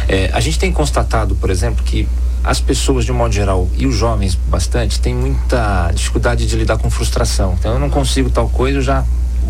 É, 0.09 0.31
a 0.33 0.41
gente 0.41 0.59
tem 0.59 0.71
constatado, 0.73 1.35
por 1.35 1.51
exemplo, 1.51 1.83
que 1.85 2.09
as 2.45 2.61
pessoas 2.61 3.05
de 3.05 3.11
um 3.11 3.15
modo 3.15 3.33
geral 3.33 3.69
e 3.77 3.87
os 3.87 3.97
jovens 3.97 4.35
bastante 4.35 5.01
têm 5.01 5.15
muita 5.15 5.91
dificuldade 5.93 6.47
de 6.47 6.57
lidar 6.57 6.79
com 6.79 6.91
frustração. 6.91 7.57
Então 7.59 7.73
eu 7.73 7.79
não 7.81 7.91
consigo 7.91 8.31
tal 8.31 8.49
coisa, 8.49 8.79
eu 8.79 8.83
já 8.83 9.05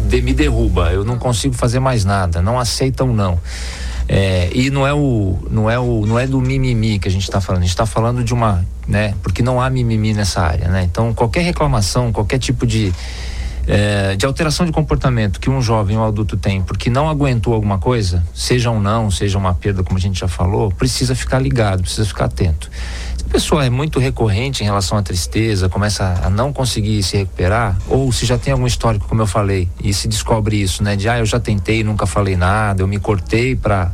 de, 0.09 0.23
me 0.23 0.33
derruba, 0.33 0.93
eu 0.93 1.05
não 1.05 1.19
consigo 1.19 1.55
fazer 1.55 1.81
mais 1.81 2.05
nada, 2.05 2.41
não 2.41 2.59
aceitam 2.59 3.13
não. 3.13 3.39
É, 4.09 4.51
e 4.55 4.71
não 4.71 4.87
é 4.87 4.93
o 4.93 5.39
não 5.51 5.71
é 5.71 5.79
o 5.79 6.05
não 6.05 6.19
é 6.19 6.27
do 6.27 6.41
mimimi 6.41 6.99
que 6.99 7.09
a 7.09 7.11
gente 7.11 7.23
está 7.23 7.41
falando, 7.41 7.63
a 7.63 7.65
gente 7.65 7.71
está 7.71 7.87
falando 7.87 8.23
de 8.23 8.35
uma, 8.35 8.65
né? 8.87 9.15
Porque 9.23 9.43
não 9.43 9.61
há 9.61 9.71
mimimi 9.71 10.13
nessa 10.13 10.43
área, 10.43 10.69
né? 10.69 10.85
Então 10.85 11.15
qualquer 11.15 11.41
reclamação, 11.41 12.13
qualquer 12.13 12.39
tipo 12.39 12.67
de 12.67 12.93
é, 13.67 14.15
de 14.15 14.27
alteração 14.27 14.67
de 14.67 14.73
comportamento 14.73 15.41
que 15.41 15.49
um 15.49 15.63
jovem 15.63 15.97
ou 15.97 16.03
um 16.03 16.07
adulto 16.07 16.37
tem 16.37 16.61
porque 16.61 16.91
não 16.91 17.09
aguentou 17.09 17.55
alguma 17.55 17.79
coisa, 17.79 18.23
seja 18.35 18.71
um 18.71 18.79
não, 18.79 19.11
seja 19.11 19.39
uma 19.39 19.55
perda, 19.55 19.83
como 19.83 19.97
a 19.97 20.01
gente 20.01 20.21
já 20.21 20.29
falou, 20.29 20.71
precisa 20.71 21.15
ficar 21.15 21.39
ligado, 21.39 21.83
precisa 21.83 22.07
ficar 22.07 22.27
atento. 22.27 22.71
Pessoa 23.35 23.67
é 23.67 23.69
muito 23.69 23.99
recorrente 23.99 24.63
em 24.63 24.65
relação 24.65 24.97
à 24.97 25.03
tristeza, 25.03 25.69
começa 25.69 26.21
a 26.23 26.31
não 26.31 26.53
conseguir 26.53 27.03
se 27.03 27.17
recuperar, 27.17 27.77
ou 27.89 28.13
se 28.13 28.25
já 28.25 28.39
tem 28.39 28.53
algum 28.53 28.65
histórico, 28.65 29.09
como 29.09 29.23
eu 29.23 29.27
falei, 29.27 29.69
e 29.83 29.93
se 29.93 30.07
descobre 30.07 30.63
isso, 30.63 30.85
né? 30.85 30.95
De 30.95 31.09
ah, 31.09 31.19
eu 31.19 31.27
já 31.27 31.41
tentei, 31.41 31.83
nunca 31.83 32.07
falei 32.07 32.37
nada, 32.37 32.81
eu 32.81 32.87
me 32.87 32.97
cortei 32.97 33.57
para 33.57 33.91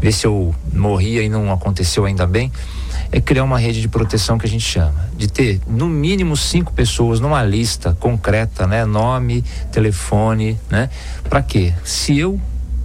ver 0.00 0.10
se 0.10 0.26
eu 0.26 0.52
morria 0.72 1.22
e 1.22 1.28
não 1.28 1.52
aconteceu 1.52 2.06
ainda 2.06 2.26
bem 2.26 2.50
é 3.12 3.20
criar 3.20 3.44
uma 3.44 3.56
rede 3.56 3.80
de 3.80 3.86
proteção 3.86 4.36
que 4.36 4.46
a 4.46 4.48
gente 4.48 4.64
chama, 4.64 5.08
de 5.16 5.28
ter 5.28 5.60
no 5.68 5.86
mínimo 5.86 6.36
cinco 6.36 6.72
pessoas 6.72 7.20
numa 7.20 7.44
lista 7.44 7.96
concreta, 8.00 8.66
né? 8.66 8.84
Nome, 8.84 9.44
telefone, 9.70 10.58
né? 10.68 10.90
Para 11.28 11.40
quê? 11.40 11.72
Se 11.84 12.18
eu 12.18 12.40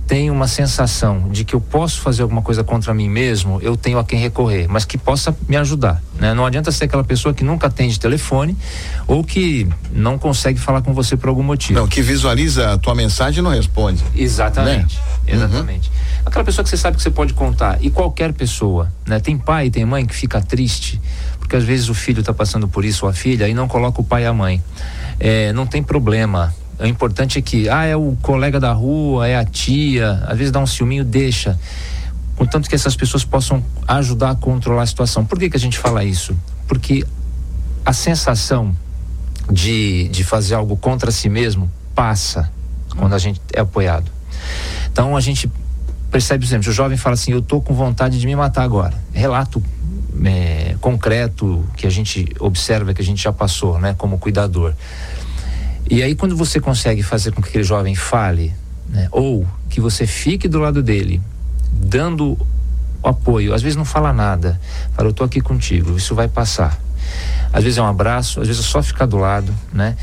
tenho 0.08 0.34
uma 0.34 0.48
sensação 0.48 1.28
de 1.30 1.44
que 1.44 1.54
eu 1.54 1.60
posso 1.60 2.00
fazer 2.00 2.22
alguma 2.22 2.42
coisa 2.42 2.64
contra 2.64 2.94
mim 2.94 3.10
mesmo, 3.10 3.60
eu 3.62 3.76
tenho 3.76 4.00
a 4.00 4.06
quem 4.06 4.18
recorrer, 4.18 4.66
mas 4.70 4.86
que 4.86 4.98
possa 4.98 5.36
me 5.48 5.58
ajudar. 5.58 6.02
Né? 6.18 6.34
Não 6.34 6.46
adianta 6.46 6.72
ser 6.72 6.86
aquela 6.86 7.04
pessoa 7.04 7.34
que 7.34 7.44
nunca 7.44 7.68
atende 7.68 8.00
telefone 8.00 8.56
ou 9.06 9.22
que 9.22 9.68
não 9.92 10.18
consegue 10.18 10.60
falar 10.60 10.82
com 10.82 10.94
você 10.94 11.18
por 11.18 11.28
algum 11.28 11.44
motivo. 11.44 11.78
Não, 11.78 11.88
que 11.88 12.02
visualiza 12.02 12.72
a 12.72 12.78
tua 12.78 12.96
mensagem 12.96 13.40
e 13.40 13.42
não 13.42 13.52
responde. 13.52 14.02
Exatamente. 14.16 14.96
Né? 15.26 15.34
Exatamente. 15.34 15.90
Uhum. 15.90 15.96
Aquela 16.26 16.46
pessoa 16.46 16.64
que 16.64 16.70
você 16.70 16.78
sabe 16.78 16.96
que 16.96 17.04
você 17.04 17.12
pode 17.12 17.34
contar. 17.34 17.78
E 17.82 17.90
qualquer 17.90 18.32
pessoa, 18.32 18.92
né? 19.06 19.20
Tem 19.20 19.38
pai 19.38 19.70
tem 19.70 19.86
mãe 19.86 20.06
que 20.06 20.16
fica 20.16 20.42
triste, 20.42 21.02
porque 21.38 21.56
às 21.56 21.64
vezes 21.64 21.90
o 21.90 21.94
filho 21.94 22.22
está 22.22 22.34
passando 22.34 22.68
por 22.68 22.86
isso 22.86 23.06
ou 23.06 23.12
a 23.12 23.14
filha 23.14 23.48
e 23.48 23.54
não 23.54 23.68
coloca 23.68 24.00
o 24.00 24.04
pai 24.04 24.24
e 24.24 24.26
a 24.26 24.34
mãe. 24.34 24.64
É, 25.20 25.52
não 25.52 25.68
tem 25.68 25.84
problema. 25.84 26.54
O 26.80 26.86
importante 26.86 27.40
é 27.40 27.42
que, 27.42 27.68
ah, 27.70 27.86
é 27.86 27.96
o 27.96 28.16
colega 28.22 28.60
da 28.60 28.72
rua, 28.72 29.28
é 29.28 29.36
a 29.36 29.44
tia, 29.44 30.24
às 30.28 30.38
vezes 30.38 30.52
dá 30.52 30.60
um 30.60 30.68
ciúminho, 30.68 31.04
deixa. 31.04 31.58
Contanto 32.36 32.70
que 32.70 32.76
essas 32.76 32.96
pessoas 32.96 33.26
possam 33.26 33.64
ajudar 33.88 34.32
a 34.32 34.36
controlar 34.36 34.84
a 34.84 34.86
situação. 34.86 35.26
Por 35.26 35.40
que, 35.40 35.50
que 35.50 35.58
a 35.58 35.60
gente 35.60 35.78
fala 35.78 36.04
isso? 36.04 36.38
Porque 36.68 37.04
a 37.84 37.94
sensação 37.94 38.76
de, 39.52 40.08
de 40.10 40.24
fazer 40.24 40.54
algo 40.54 40.78
contra 40.78 41.10
si 41.10 41.30
mesmo 41.30 41.72
passa 41.96 42.52
quando 42.96 43.14
a 43.14 43.18
gente 43.18 43.42
é 43.54 43.62
apoiado. 43.62 44.12
Então 44.92 45.16
a 45.16 45.22
gente 45.22 45.50
percebe, 46.12 46.44
por 46.44 46.50
exemplo, 46.50 46.70
o 46.70 46.74
jovem 46.74 46.98
fala 46.98 47.16
assim: 47.16 47.32
Eu 47.32 47.40
estou 47.40 47.62
com 47.62 47.74
vontade 47.74 48.20
de 48.20 48.26
me 48.26 48.36
matar 48.36 48.64
agora. 48.64 48.94
Relato 49.14 49.64
é, 50.26 50.76
concreto 50.80 51.64
que 51.76 51.86
a 51.86 51.90
gente 51.90 52.28
observa, 52.40 52.94
que 52.94 53.02
a 53.02 53.06
gente 53.06 53.22
já 53.22 53.32
passou, 53.32 53.80
né, 53.80 53.96
como 53.98 54.18
cuidador. 54.18 54.74
E 55.90 56.04
aí, 56.04 56.16
quando 56.16 56.36
você 56.36 56.60
consegue 56.60 57.02
fazer 57.04 57.32
com 57.32 57.42
que 57.42 57.50
aquele 57.50 57.64
jovem 57.64 57.96
fale, 57.96 58.54
né, 58.90 59.08
ou 59.12 59.46
que 59.70 59.80
você 59.80 60.06
fique 60.06 60.48
do 60.48 60.60
lado 60.60 60.84
dele, 60.84 61.22
dando 61.72 62.38
apoio, 63.04 63.54
às 63.54 63.62
vezes 63.62 63.76
não 63.76 63.86
fala 63.86 64.12
nada, 64.12 64.60
fala: 64.94 65.08
Eu 65.08 65.12
estou 65.12 65.26
aqui 65.26 65.42
contigo, 65.42 65.98
isso 65.98 66.14
vai 66.16 66.28
passar. 66.28 66.80
Às 67.54 67.64
vezes 67.64 67.78
é 67.78 67.82
um 67.82 67.88
abraço, 67.88 68.42
às 68.42 68.48
vezes 68.48 68.66
é 68.66 68.68
só 68.68 68.84
ficar 68.84 69.06
do 69.06 69.18
lado, 69.18 69.54
né? 69.72 69.96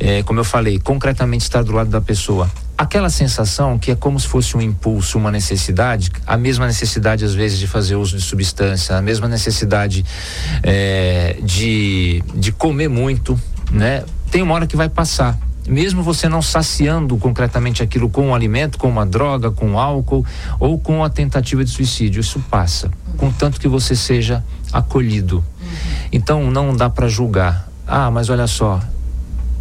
É, 0.00 0.22
como 0.22 0.40
eu 0.40 0.44
falei, 0.44 0.78
concretamente 0.78 1.42
estar 1.42 1.62
do 1.62 1.72
lado 1.72 1.90
da 1.90 2.00
pessoa 2.00 2.50
aquela 2.78 3.10
sensação 3.10 3.76
que 3.76 3.90
é 3.90 3.96
como 3.96 4.20
se 4.20 4.28
fosse 4.28 4.56
um 4.56 4.62
impulso, 4.62 5.18
uma 5.18 5.32
necessidade, 5.32 6.12
a 6.24 6.36
mesma 6.36 6.64
necessidade 6.64 7.24
às 7.24 7.34
vezes 7.34 7.58
de 7.58 7.66
fazer 7.66 7.96
uso 7.96 8.16
de 8.16 8.22
substância, 8.22 8.96
a 8.96 9.02
mesma 9.02 9.26
necessidade 9.26 10.04
é, 10.62 11.38
de, 11.42 12.22
de 12.36 12.52
comer 12.52 12.88
muito, 12.88 13.38
né? 13.72 14.04
Tem 14.30 14.42
uma 14.42 14.54
hora 14.54 14.66
que 14.66 14.76
vai 14.76 14.88
passar. 14.88 15.38
mesmo 15.68 16.02
você 16.02 16.28
não 16.30 16.40
saciando 16.40 17.16
concretamente 17.18 17.82
aquilo 17.82 18.08
com 18.08 18.28
um 18.28 18.34
alimento, 18.34 18.78
com 18.78 18.88
uma 18.88 19.04
droga, 19.04 19.50
com 19.50 19.78
álcool 19.78 20.24
ou 20.58 20.78
com 20.78 21.04
a 21.04 21.10
tentativa 21.10 21.62
de 21.62 21.70
suicídio. 21.70 22.20
Isso 22.20 22.40
passa, 22.50 22.90
contanto 23.18 23.60
que 23.60 23.68
você 23.68 23.94
seja 23.94 24.42
acolhido. 24.72 25.44
Então 26.10 26.50
não 26.50 26.74
dá 26.74 26.88
para 26.88 27.06
julgar. 27.06 27.68
Ah, 27.86 28.10
mas 28.10 28.30
olha 28.30 28.46
só, 28.46 28.80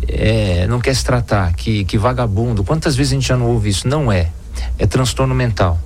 é, 0.08 0.66
não 0.68 0.80
quer 0.80 0.96
se 0.96 1.04
tratar, 1.04 1.54
que, 1.54 1.84
que 1.84 1.98
vagabundo. 1.98 2.64
Quantas 2.64 2.96
vezes 2.96 3.12
a 3.12 3.16
gente 3.16 3.28
já 3.28 3.38
não 3.38 3.48
ouve 3.48 3.70
isso? 3.70 3.88
Não 3.88 4.12
é. 4.12 4.32
É 4.78 4.86
transtorno 4.86 5.34
mental. 5.34 5.80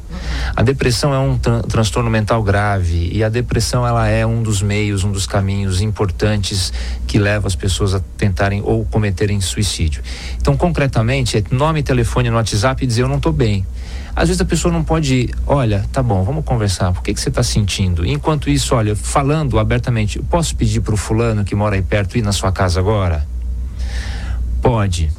A 0.56 0.62
depressão 0.62 1.14
é 1.14 1.20
um 1.20 1.38
tran 1.38 1.62
transtorno 1.62 2.10
mental 2.10 2.44
grave 2.44 3.10
e 3.12 3.24
a 3.24 3.30
depressão 3.30 3.88
ela 3.88 4.08
é 4.08 4.26
um 4.26 4.44
dos 4.44 4.62
meios, 4.62 5.04
um 5.04 5.12
dos 5.12 5.26
caminhos 5.26 5.82
importantes 5.82 6.74
que 7.08 7.18
leva 7.18 7.48
as 7.48 7.56
pessoas 7.56 7.94
a 7.94 8.02
tentarem 8.18 8.62
ou 8.64 8.86
cometerem 8.86 9.40
suicídio. 9.40 10.04
Então, 10.40 10.58
concretamente, 10.58 11.38
é 11.38 11.44
nome 11.52 11.82
telefone 11.84 12.30
no 12.30 12.36
WhatsApp 12.36 12.84
e 12.84 12.88
dizer 12.88 13.04
eu 13.04 13.08
não 13.08 13.18
estou 13.18 13.32
bem. 13.32 13.66
Às 14.14 14.28
vezes 14.28 14.42
a 14.42 14.46
pessoa 14.46 14.74
não 14.74 14.84
pode, 14.84 15.14
ir, 15.14 15.36
olha, 15.48 15.86
tá 15.92 16.04
bom, 16.04 16.22
vamos 16.24 16.44
conversar. 16.44 16.92
Por 16.92 17.02
que, 17.02 17.14
que 17.14 17.22
você 17.22 17.30
está 17.30 17.44
sentindo? 17.44 18.06
Enquanto 18.06 18.50
isso, 18.50 18.76
olha, 18.76 18.96
falando 18.96 19.58
abertamente, 19.58 20.20
posso 20.24 20.56
pedir 20.56 20.82
para 20.82 20.94
o 20.94 20.98
fulano 20.98 21.46
que 21.46 21.56
mora 21.56 21.76
aí 21.76 21.82
perto 21.82 22.18
ir 22.18 22.22
na 22.22 22.34
sua 22.34 22.52
casa 22.52 22.80
agora? 22.80 23.26
Pode. 24.62 25.10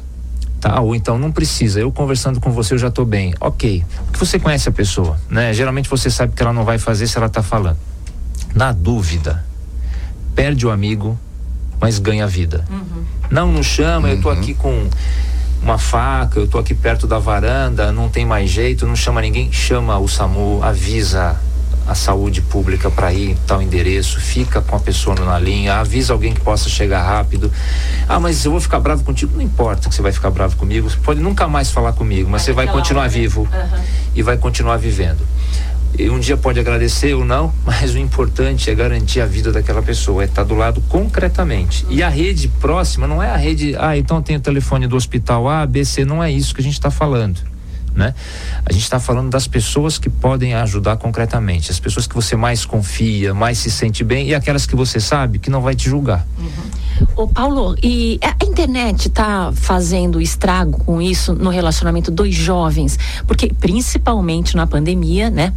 Tá? 0.63 0.79
Ou 0.79 0.95
então 0.95 1.19
não 1.19 1.29
precisa, 1.29 1.81
eu 1.81 1.91
conversando 1.91 2.39
com 2.39 2.49
você 2.49 2.73
eu 2.73 2.77
já 2.77 2.87
estou 2.87 3.03
bem. 3.03 3.33
Ok. 3.41 3.83
Porque 4.05 4.17
você 4.17 4.39
conhece 4.39 4.69
a 4.69 4.71
pessoa, 4.71 5.19
né? 5.29 5.51
Geralmente 5.51 5.89
você 5.89 6.09
sabe 6.09 6.31
que 6.33 6.41
ela 6.41 6.53
não 6.53 6.63
vai 6.63 6.77
fazer 6.77 7.05
se 7.05 7.17
ela 7.17 7.27
está 7.27 7.43
falando. 7.43 7.75
Na 8.55 8.71
dúvida, 8.71 9.43
perde 10.33 10.65
o 10.65 10.71
amigo, 10.71 11.19
mas 11.81 11.99
ganha 11.99 12.23
a 12.23 12.27
vida. 12.27 12.63
Uhum. 12.69 13.03
Não, 13.29 13.51
não 13.51 13.61
chama, 13.61 14.07
uhum. 14.07 14.13
eu 14.13 14.15
estou 14.15 14.31
aqui 14.31 14.53
com 14.53 14.87
uma 15.61 15.77
faca, 15.77 16.39
eu 16.39 16.45
estou 16.45 16.61
aqui 16.61 16.73
perto 16.73 17.05
da 17.05 17.19
varanda, 17.19 17.91
não 17.91 18.07
tem 18.07 18.25
mais 18.25 18.49
jeito, 18.49 18.87
não 18.87 18.95
chama 18.95 19.19
ninguém, 19.19 19.51
chama 19.51 19.97
o 19.97 20.07
SAMU, 20.07 20.63
avisa 20.63 21.37
a 21.87 21.95
saúde 21.95 22.41
pública 22.41 22.89
para 22.89 23.13
ir 23.13 23.31
em 23.31 23.35
tal 23.47 23.61
endereço, 23.61 24.19
fica 24.19 24.61
com 24.61 24.75
a 24.75 24.79
pessoa 24.79 25.15
na 25.15 25.37
linha, 25.37 25.75
avisa 25.75 26.13
alguém 26.13 26.33
que 26.33 26.41
possa 26.41 26.69
chegar 26.69 27.03
rápido. 27.03 27.51
Ah, 28.07 28.19
mas 28.19 28.43
eu 28.45 28.51
vou 28.51 28.61
ficar 28.61 28.79
bravo 28.79 29.03
contigo. 29.03 29.33
Não 29.35 29.41
importa 29.41 29.89
que 29.89 29.95
você 29.95 30.01
vai 30.01 30.11
ficar 30.11 30.29
bravo 30.29 30.55
comigo, 30.55 30.89
você 30.89 30.97
pode 30.97 31.19
nunca 31.19 31.47
mais 31.47 31.71
falar 31.71 31.93
comigo, 31.93 32.29
mas 32.29 32.43
você 32.43 32.53
vai 32.53 32.67
continuar 32.67 33.07
vivo 33.07 33.41
uhum. 33.41 33.81
e 34.15 34.21
vai 34.21 34.37
continuar 34.37 34.77
vivendo. 34.77 35.19
E 35.97 36.09
um 36.09 36.19
dia 36.19 36.35
pode 36.35 36.59
agradecer 36.59 37.13
ou 37.13 37.23
não, 37.23 37.53
mas 37.65 37.93
o 37.93 37.99
importante 37.99 38.69
é 38.69 38.75
garantir 38.75 39.21
a 39.21 39.25
vida 39.25 39.51
daquela 39.51 39.81
pessoa, 39.81 40.23
é 40.23 40.25
estar 40.25 40.43
do 40.43 40.55
lado 40.55 40.81
concretamente. 40.89 41.85
E 41.89 42.01
a 42.01 42.09
rede 42.09 42.47
próxima 42.47 43.07
não 43.07 43.21
é 43.21 43.29
a 43.29 43.37
rede, 43.37 43.75
ah, 43.77 43.97
então 43.97 44.21
tem 44.21 44.37
o 44.37 44.39
telefone 44.39 44.87
do 44.87 44.95
hospital 44.95 45.49
A, 45.49 45.65
B, 45.65 45.83
C, 45.85 46.05
não 46.05 46.23
é 46.23 46.31
isso 46.31 46.55
que 46.55 46.61
a 46.61 46.63
gente 46.63 46.73
está 46.73 46.89
falando 46.89 47.52
né? 47.95 48.13
A 48.65 48.71
gente 48.71 48.83
está 48.83 48.99
falando 48.99 49.29
das 49.29 49.47
pessoas 49.47 49.97
que 49.97 50.09
podem 50.09 50.53
ajudar 50.55 50.97
concretamente, 50.97 51.71
as 51.71 51.79
pessoas 51.79 52.07
que 52.07 52.15
você 52.15 52.35
mais 52.35 52.65
confia, 52.65 53.33
mais 53.33 53.57
se 53.57 53.69
sente 53.69 54.03
bem 54.03 54.27
e 54.27 54.35
aquelas 54.35 54.65
que 54.65 54.75
você 54.75 54.99
sabe 54.99 55.39
que 55.39 55.49
não 55.49 55.61
vai 55.61 55.75
te 55.75 55.89
julgar. 55.89 56.25
Uhum. 56.37 56.82
Ô 57.15 57.27
Paulo, 57.27 57.75
e 57.81 58.19
a 58.21 58.45
internet 58.45 59.07
está 59.07 59.51
fazendo 59.53 60.21
estrago 60.21 60.83
com 60.83 61.01
isso 61.01 61.33
no 61.33 61.49
relacionamento 61.49 62.11
dos 62.11 62.33
jovens? 62.33 62.97
Porque 63.27 63.51
principalmente 63.53 64.55
na 64.55 64.67
pandemia, 64.67 65.29
né? 65.29 65.53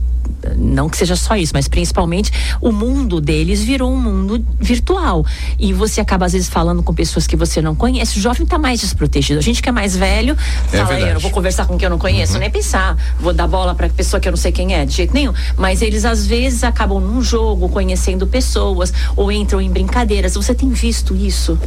não 0.56 0.88
que 0.88 0.96
seja 0.96 1.16
só 1.16 1.36
isso, 1.36 1.52
mas 1.54 1.68
principalmente 1.68 2.30
o 2.60 2.70
mundo 2.70 3.20
deles 3.20 3.62
virou 3.62 3.92
um 3.92 4.00
mundo 4.00 4.44
virtual. 4.60 5.24
E 5.58 5.72
você 5.72 6.00
acaba 6.00 6.26
às 6.26 6.32
vezes 6.32 6.48
falando 6.48 6.82
com 6.82 6.94
pessoas 6.94 7.26
que 7.26 7.36
você 7.36 7.60
não 7.60 7.74
conhece. 7.74 8.18
O 8.18 8.20
jovem 8.20 8.44
está 8.44 8.58
mais 8.58 8.80
desprotegido. 8.80 9.38
A 9.38 9.42
gente 9.42 9.62
que 9.62 9.68
é 9.68 9.72
mais 9.72 9.96
velho, 9.96 10.36
é 10.72 10.76
fala, 10.76 11.00
eu 11.00 11.14
não 11.14 11.20
vou 11.20 11.30
conversar 11.30 11.66
com 11.66 11.76
quem 11.76 11.86
eu 11.86 11.90
não 11.90 11.98
conheço, 11.98 12.34
uhum. 12.34 12.40
nem 12.40 12.50
pensar. 12.50 12.96
Vou 13.18 13.32
dar 13.32 13.46
bola 13.46 13.74
para 13.74 13.88
pessoa 13.88 14.20
que 14.20 14.28
eu 14.28 14.32
não 14.32 14.36
sei 14.36 14.52
quem 14.52 14.74
é, 14.74 14.84
de 14.84 14.94
jeito 14.94 15.14
nenhum. 15.14 15.32
Mas 15.56 15.82
eles 15.82 16.04
às 16.04 16.26
vezes 16.26 16.62
acabam 16.64 17.00
num 17.00 17.22
jogo 17.22 17.68
conhecendo 17.68 18.26
pessoas 18.26 18.92
ou 19.16 19.30
entram 19.32 19.60
em 19.60 19.70
brincadeiras. 19.70 20.34
Você 20.34 20.54
tem 20.54 20.70
visto 20.70 21.14
isso? 21.14 21.25
isso. 21.26 21.58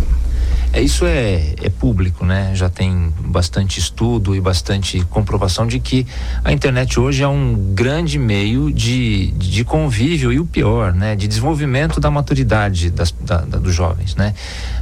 É, 0.72 0.82
isso 0.82 1.04
é, 1.06 1.56
é 1.64 1.70
público, 1.70 2.24
né? 2.24 2.52
Já 2.54 2.70
tem 2.70 3.12
bastante 3.20 3.80
estudo 3.80 4.36
e 4.36 4.42
bastante 4.42 5.02
comprovação 5.10 5.66
de 5.66 5.80
que 5.80 6.06
a 6.44 6.54
internet 6.54 7.00
hoje 7.00 7.24
é 7.24 7.28
um 7.28 7.56
grande 7.74 8.20
meio 8.20 8.72
de, 8.72 9.32
de 9.32 9.64
convívio 9.64 10.32
e 10.32 10.40
o 10.40 10.46
pior, 10.46 10.94
né? 10.94 11.16
De 11.16 11.28
desenvolvimento 11.28 12.00
da 12.00 12.12
maturidade 12.12 12.92
das, 12.92 13.12
da, 13.12 13.38
da, 13.38 13.58
dos 13.58 13.74
jovens, 13.74 14.16
né? 14.16 14.36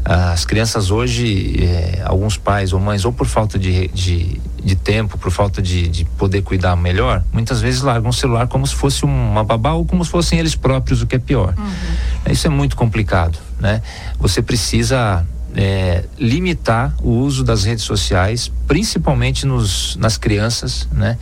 As 0.03 0.43
crianças 0.43 0.91
hoje, 0.91 1.57
é, 1.63 2.01
alguns 2.03 2.35
pais 2.35 2.73
ou 2.73 2.79
mães, 2.81 3.05
ou 3.05 3.13
por 3.13 3.25
falta 3.25 3.57
de, 3.57 3.87
de, 3.87 4.41
de 4.61 4.75
tempo, 4.75 5.17
por 5.17 5.31
falta 5.31 5.61
de, 5.61 5.87
de 5.87 6.03
poder 6.03 6.41
cuidar 6.41 6.75
melhor, 6.75 7.23
muitas 7.31 7.61
vezes 7.61 7.81
largam 7.81 8.09
o 8.09 8.13
celular 8.13 8.47
como 8.47 8.67
se 8.67 8.75
fosse 8.75 9.05
uma 9.05 9.43
babá 9.43 9.71
ou 9.71 9.85
como 9.85 10.03
se 10.03 10.11
fossem 10.11 10.37
eles 10.37 10.53
próprios, 10.53 11.01
o 11.01 11.07
que 11.07 11.15
é 11.15 11.19
pior. 11.19 11.53
Uhum. 11.57 12.31
Isso 12.31 12.45
é 12.45 12.49
muito 12.49 12.75
complicado, 12.75 13.39
né? 13.57 13.81
Você 14.19 14.41
precisa 14.41 15.25
é, 15.55 16.03
limitar 16.19 16.95
o 17.01 17.09
uso 17.09 17.43
das 17.43 17.63
redes 17.63 17.83
sociais, 17.83 18.51
principalmente 18.67 19.45
nos, 19.45 19.95
nas 19.97 20.17
crianças, 20.17 20.87
né? 20.91 21.17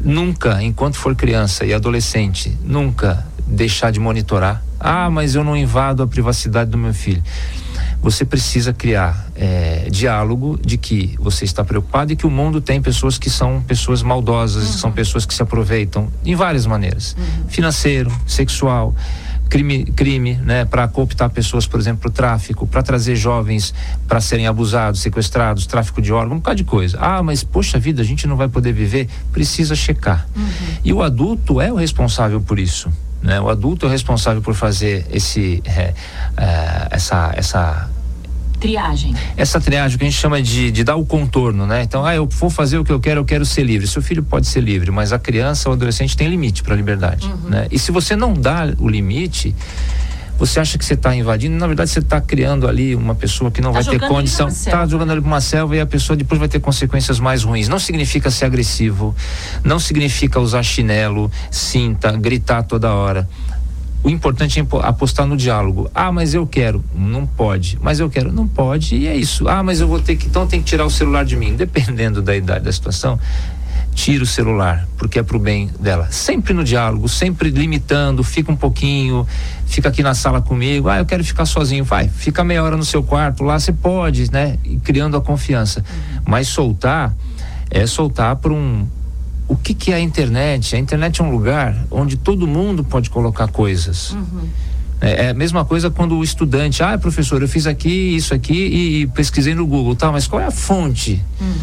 Nunca, 0.00 0.62
enquanto 0.62 0.96
for 0.96 1.14
criança 1.14 1.64
e 1.64 1.72
adolescente, 1.72 2.56
nunca 2.62 3.26
deixar 3.46 3.90
de 3.90 4.00
monitorar. 4.00 4.62
Ah, 4.78 5.10
mas 5.10 5.34
eu 5.34 5.44
não 5.44 5.56
invado 5.56 6.02
a 6.02 6.06
privacidade 6.06 6.70
do 6.70 6.78
meu 6.78 6.92
filho. 6.92 7.22
Você 8.00 8.24
precisa 8.24 8.72
criar 8.72 9.30
é, 9.34 9.88
diálogo 9.90 10.58
de 10.62 10.76
que 10.76 11.16
você 11.18 11.46
está 11.46 11.64
preocupado 11.64 12.12
e 12.12 12.16
que 12.16 12.26
o 12.26 12.30
mundo 12.30 12.60
tem 12.60 12.80
pessoas 12.82 13.16
que 13.16 13.30
são 13.30 13.62
pessoas 13.62 14.02
maldosas, 14.02 14.66
uhum. 14.66 14.78
são 14.78 14.92
pessoas 14.92 15.24
que 15.24 15.32
se 15.32 15.42
aproveitam 15.42 16.08
em 16.22 16.34
várias 16.34 16.66
maneiras, 16.66 17.16
uhum. 17.18 17.48
financeiro, 17.48 18.12
sexual 18.26 18.94
crime, 19.48 19.84
crime 19.86 20.34
né, 20.34 20.64
para 20.64 20.86
cooptar 20.88 21.30
pessoas, 21.30 21.66
por 21.66 21.78
exemplo, 21.78 22.02
para 22.02 22.08
o 22.08 22.12
tráfico, 22.12 22.66
para 22.66 22.82
trazer 22.82 23.16
jovens 23.16 23.74
para 24.08 24.20
serem 24.20 24.46
abusados, 24.46 25.00
sequestrados, 25.00 25.66
tráfico 25.66 26.00
de 26.02 26.12
órgãos, 26.12 26.36
um 26.36 26.38
bocado 26.38 26.56
de 26.56 26.64
coisa. 26.64 26.98
Ah, 27.00 27.22
mas 27.22 27.44
poxa 27.44 27.78
vida, 27.78 28.02
a 28.02 28.04
gente 28.04 28.26
não 28.26 28.36
vai 28.36 28.48
poder 28.48 28.72
viver, 28.72 29.08
precisa 29.32 29.74
checar. 29.74 30.26
Uhum. 30.36 30.44
E 30.84 30.92
o 30.92 31.02
adulto 31.02 31.60
é 31.60 31.72
o 31.72 31.76
responsável 31.76 32.40
por 32.40 32.58
isso. 32.58 32.90
Né? 33.22 33.40
O 33.40 33.48
adulto 33.48 33.86
é 33.86 33.88
o 33.88 33.92
responsável 33.92 34.42
por 34.42 34.54
fazer 34.54 35.06
esse, 35.10 35.62
é, 35.64 35.94
é, 36.36 36.88
essa, 36.90 37.32
essa 37.34 37.90
triagem. 38.64 39.14
Essa 39.36 39.60
triagem 39.60 39.98
que 39.98 40.04
a 40.04 40.08
gente 40.08 40.18
chama 40.18 40.40
de, 40.40 40.70
de 40.70 40.82
dar 40.82 40.96
o 40.96 41.04
contorno, 41.04 41.66
né? 41.66 41.82
Então, 41.82 42.04
ah, 42.04 42.14
eu 42.14 42.26
vou 42.26 42.48
fazer 42.48 42.78
o 42.78 42.84
que 42.84 42.90
eu 42.90 42.98
quero, 42.98 43.20
eu 43.20 43.24
quero 43.24 43.44
ser 43.44 43.62
livre. 43.62 43.86
Seu 43.86 44.00
filho 44.00 44.22
pode 44.22 44.46
ser 44.46 44.60
livre, 44.62 44.90
mas 44.90 45.12
a 45.12 45.18
criança 45.18 45.68
ou 45.68 45.74
adolescente 45.74 46.16
tem 46.16 46.28
limite 46.28 46.62
para 46.62 46.72
a 46.72 46.76
liberdade, 46.76 47.26
uhum. 47.26 47.50
né? 47.50 47.66
E 47.70 47.78
se 47.78 47.92
você 47.92 48.16
não 48.16 48.32
dá 48.32 48.72
o 48.78 48.88
limite, 48.88 49.54
você 50.38 50.58
acha 50.58 50.78
que 50.78 50.84
você 50.84 50.94
está 50.94 51.14
invadindo, 51.14 51.56
na 51.56 51.66
verdade 51.66 51.90
você 51.90 51.98
está 51.98 52.20
criando 52.22 52.66
ali 52.66 52.96
uma 52.96 53.14
pessoa 53.14 53.50
que 53.50 53.60
não 53.60 53.70
tá 53.72 53.82
vai 53.82 53.98
ter 53.98 54.08
condição, 54.08 54.48
está 54.48 54.86
jogando 54.86 55.12
ali 55.12 55.20
para 55.20 55.28
uma 55.28 55.40
selva 55.42 55.76
e 55.76 55.80
a 55.80 55.86
pessoa 55.86 56.16
depois 56.16 56.38
vai 56.38 56.48
ter 56.48 56.58
consequências 56.58 57.20
mais 57.20 57.44
ruins. 57.44 57.68
Não 57.68 57.78
significa 57.78 58.30
ser 58.30 58.46
agressivo, 58.46 59.14
não 59.62 59.78
significa 59.78 60.40
usar 60.40 60.62
chinelo, 60.62 61.30
cinta, 61.50 62.12
gritar 62.12 62.62
toda 62.62 62.94
hora. 62.94 63.28
O 64.04 64.10
importante 64.10 64.60
é 64.60 64.66
apostar 64.82 65.26
no 65.26 65.34
diálogo. 65.34 65.90
Ah, 65.94 66.12
mas 66.12 66.34
eu 66.34 66.46
quero. 66.46 66.84
Não 66.94 67.26
pode. 67.26 67.78
Mas 67.80 68.00
eu 68.00 68.10
quero. 68.10 68.30
Não 68.30 68.46
pode. 68.46 68.96
E 68.96 69.06
é 69.06 69.16
isso. 69.16 69.48
Ah, 69.48 69.62
mas 69.62 69.80
eu 69.80 69.88
vou 69.88 69.98
ter 69.98 70.14
que. 70.16 70.26
Então 70.26 70.46
tem 70.46 70.60
que 70.60 70.66
tirar 70.66 70.84
o 70.84 70.90
celular 70.90 71.24
de 71.24 71.34
mim. 71.36 71.56
Dependendo 71.56 72.20
da 72.20 72.36
idade 72.36 72.66
da 72.66 72.72
situação, 72.72 73.18
tira 73.94 74.22
o 74.22 74.26
celular, 74.26 74.86
porque 74.98 75.18
é 75.18 75.22
pro 75.22 75.38
bem 75.38 75.70
dela. 75.80 76.08
Sempre 76.10 76.52
no 76.52 76.62
diálogo, 76.62 77.08
sempre 77.08 77.48
limitando, 77.48 78.22
fica 78.22 78.52
um 78.52 78.56
pouquinho, 78.56 79.26
fica 79.64 79.88
aqui 79.88 80.02
na 80.02 80.14
sala 80.14 80.42
comigo. 80.42 80.90
Ah, 80.90 80.98
eu 80.98 81.06
quero 81.06 81.24
ficar 81.24 81.46
sozinho. 81.46 81.82
Vai, 81.82 82.06
fica 82.06 82.44
meia 82.44 82.62
hora 82.62 82.76
no 82.76 82.84
seu 82.84 83.02
quarto, 83.02 83.42
lá 83.42 83.58
você 83.58 83.72
pode, 83.72 84.30
né? 84.30 84.58
E 84.64 84.76
criando 84.76 85.16
a 85.16 85.20
confiança. 85.22 85.82
Mas 86.26 86.48
soltar 86.48 87.14
é 87.70 87.86
soltar 87.86 88.36
por 88.36 88.52
um 88.52 88.86
o 89.46 89.56
que, 89.56 89.74
que 89.74 89.92
é 89.92 89.96
a 89.96 90.00
internet? 90.00 90.74
A 90.74 90.78
internet 90.78 91.20
é 91.20 91.24
um 91.24 91.30
lugar 91.30 91.76
onde 91.90 92.16
todo 92.16 92.46
mundo 92.46 92.82
pode 92.82 93.10
colocar 93.10 93.48
coisas. 93.48 94.12
Uhum. 94.12 94.48
É, 95.00 95.26
é, 95.26 95.28
a 95.30 95.34
mesma 95.34 95.64
coisa 95.64 95.90
quando 95.90 96.16
o 96.16 96.24
estudante, 96.24 96.82
ah, 96.82 96.96
professor, 96.96 97.42
eu 97.42 97.48
fiz 97.48 97.66
aqui, 97.66 98.16
isso 98.16 98.32
aqui 98.32 98.54
e, 98.54 99.02
e 99.02 99.06
pesquisei 99.08 99.54
no 99.54 99.66
Google, 99.66 99.94
tá, 99.94 100.10
mas 100.10 100.26
qual 100.26 100.40
é 100.40 100.46
a 100.46 100.50
fonte? 100.50 101.22
Uhum. 101.40 101.54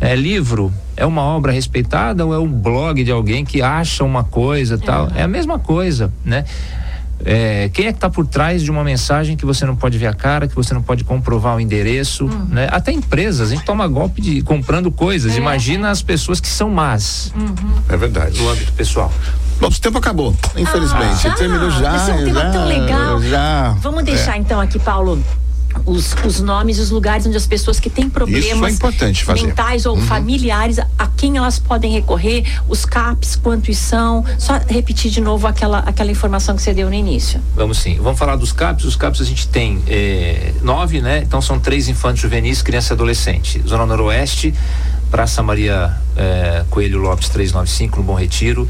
É 0.00 0.14
livro? 0.14 0.72
É 0.96 1.04
uma 1.04 1.22
obra 1.22 1.52
respeitada 1.52 2.24
ou 2.24 2.32
é 2.32 2.38
um 2.38 2.50
blog 2.50 3.04
de 3.04 3.10
alguém 3.10 3.44
que 3.44 3.60
acha 3.60 4.02
uma 4.02 4.24
coisa 4.24 4.78
tal? 4.78 5.10
É, 5.14 5.20
é 5.20 5.22
a 5.24 5.28
mesma 5.28 5.58
coisa, 5.58 6.10
né? 6.24 6.44
É, 7.24 7.70
quem 7.72 7.86
é 7.86 7.92
que 7.92 7.96
está 7.96 8.10
por 8.10 8.26
trás 8.26 8.62
de 8.62 8.70
uma 8.70 8.84
mensagem 8.84 9.36
que 9.36 9.46
você 9.46 9.64
não 9.64 9.74
pode 9.74 9.96
ver 9.98 10.06
a 10.06 10.14
cara, 10.14 10.46
que 10.46 10.54
você 10.54 10.74
não 10.74 10.82
pode 10.82 11.04
comprovar 11.04 11.56
o 11.56 11.60
endereço, 11.60 12.26
uhum. 12.26 12.46
né? 12.50 12.68
Até 12.70 12.92
empresas, 12.92 13.50
a 13.50 13.54
gente 13.54 13.64
toma 13.64 13.86
golpe 13.88 14.20
de 14.20 14.42
comprando 14.42 14.90
coisas. 14.90 15.34
É. 15.34 15.38
Imagina 15.38 15.90
as 15.90 16.02
pessoas 16.02 16.40
que 16.40 16.48
são 16.48 16.70
más. 16.70 17.32
Uhum. 17.34 17.72
É 17.88 17.96
verdade. 17.96 18.40
No 18.40 18.50
âmbito 18.50 18.72
pessoal. 18.72 19.12
Nosso 19.60 19.80
tempo 19.80 19.96
acabou, 19.98 20.36
infelizmente. 20.56 21.26
Ah, 21.26 21.30
já? 21.30 21.34
Terminou 21.34 21.70
já. 21.70 21.96
Esse 21.96 22.10
é 22.10 22.14
um 22.14 22.24
tema 22.24 22.40
já, 22.40 22.50
tão 22.50 22.64
legal. 22.66 23.22
Já. 23.22 23.70
Vamos 23.80 24.04
deixar 24.04 24.36
é. 24.36 24.38
então 24.38 24.60
aqui, 24.60 24.78
Paulo 24.78 25.22
os, 25.84 26.14
os 26.24 26.40
nomes 26.40 26.78
e 26.78 26.80
os 26.80 26.90
lugares 26.90 27.26
onde 27.26 27.36
as 27.36 27.46
pessoas 27.46 27.78
que 27.78 27.90
têm 27.90 28.08
problemas 28.08 28.78
é 28.80 29.34
mentais 29.34 29.86
ou 29.86 29.96
uhum. 29.96 30.02
familiares, 30.02 30.78
a 30.78 31.06
quem 31.16 31.36
elas 31.36 31.58
podem 31.58 31.92
recorrer, 31.92 32.44
os 32.68 32.84
CAPs, 32.84 33.36
quantos 33.36 33.76
são. 33.78 34.24
Só 34.38 34.60
repetir 34.68 35.10
de 35.10 35.20
novo 35.20 35.46
aquela, 35.46 35.80
aquela 35.80 36.10
informação 36.10 36.56
que 36.56 36.62
você 36.62 36.72
deu 36.72 36.88
no 36.88 36.94
início. 36.94 37.40
Vamos 37.54 37.78
sim. 37.78 37.96
Vamos 37.96 38.18
falar 38.18 38.36
dos 38.36 38.52
CAPs. 38.52 38.84
Os 38.84 38.96
CAPs 38.96 39.20
a 39.20 39.24
gente 39.24 39.48
tem 39.48 39.82
eh, 39.86 40.52
nove, 40.62 41.00
né? 41.00 41.22
Então 41.22 41.40
são 41.40 41.58
três 41.58 41.88
infantes 41.88 42.22
juvenis, 42.22 42.62
criança 42.62 42.92
e 42.92 42.94
adolescente. 42.94 43.62
Zona 43.66 43.86
Noroeste, 43.86 44.54
Praça 45.10 45.42
Maria 45.42 45.96
eh, 46.16 46.64
Coelho 46.70 46.98
Lopes 46.98 47.28
395, 47.28 47.98
no 47.98 48.02
Bom 48.02 48.14
Retiro. 48.14 48.68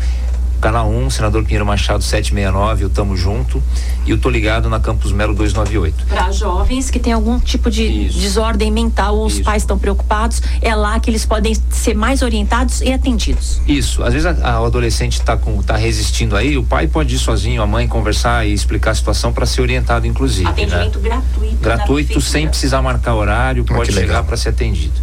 Canal 0.66 0.90
1, 0.90 1.10
senador 1.10 1.44
Pinheiro 1.44 1.64
Machado 1.64 2.02
769, 2.02 2.86
o 2.86 2.88
Tamo 2.88 3.16
Junto. 3.16 3.62
E 4.04 4.12
o 4.12 4.18
Tô 4.18 4.28
Ligado 4.28 4.68
na 4.68 4.80
Campus 4.80 5.12
Melo 5.12 5.32
298. 5.32 6.06
Para 6.06 6.32
jovens 6.32 6.90
que 6.90 6.98
têm 6.98 7.12
algum 7.12 7.38
tipo 7.38 7.70
de 7.70 7.84
Isso. 7.84 8.18
desordem 8.18 8.70
mental 8.70 9.16
ou 9.16 9.28
Isso. 9.28 9.38
os 9.38 9.44
pais 9.44 9.62
estão 9.62 9.78
preocupados, 9.78 10.42
é 10.60 10.74
lá 10.74 10.98
que 10.98 11.08
eles 11.10 11.24
podem 11.24 11.56
ser 11.70 11.94
mais 11.94 12.20
orientados 12.20 12.80
e 12.80 12.92
atendidos. 12.92 13.60
Isso. 13.66 14.02
Às 14.02 14.12
vezes 14.12 14.26
a, 14.26 14.54
a, 14.54 14.60
o 14.60 14.64
adolescente 14.64 15.20
está 15.20 15.38
tá 15.64 15.76
resistindo 15.76 16.36
aí, 16.36 16.56
o 16.58 16.64
pai 16.64 16.88
pode 16.88 17.14
ir 17.14 17.18
sozinho, 17.18 17.62
a 17.62 17.66
mãe 17.66 17.86
conversar 17.86 18.46
e 18.46 18.52
explicar 18.52 18.92
a 18.92 18.94
situação 18.94 19.32
para 19.32 19.46
ser 19.46 19.60
orientado, 19.60 20.06
inclusive. 20.06 20.44
Né? 20.44 20.50
Atendimento 20.50 20.98
né? 20.98 21.08
gratuito. 21.08 21.56
Gratuito, 21.62 22.20
sem 22.20 22.48
precisar 22.48 22.82
marcar 22.82 23.14
horário, 23.14 23.64
ah, 23.68 23.74
pode 23.74 23.92
chegar 23.92 24.22
para 24.24 24.36
ser 24.36 24.50
atendido. 24.50 24.94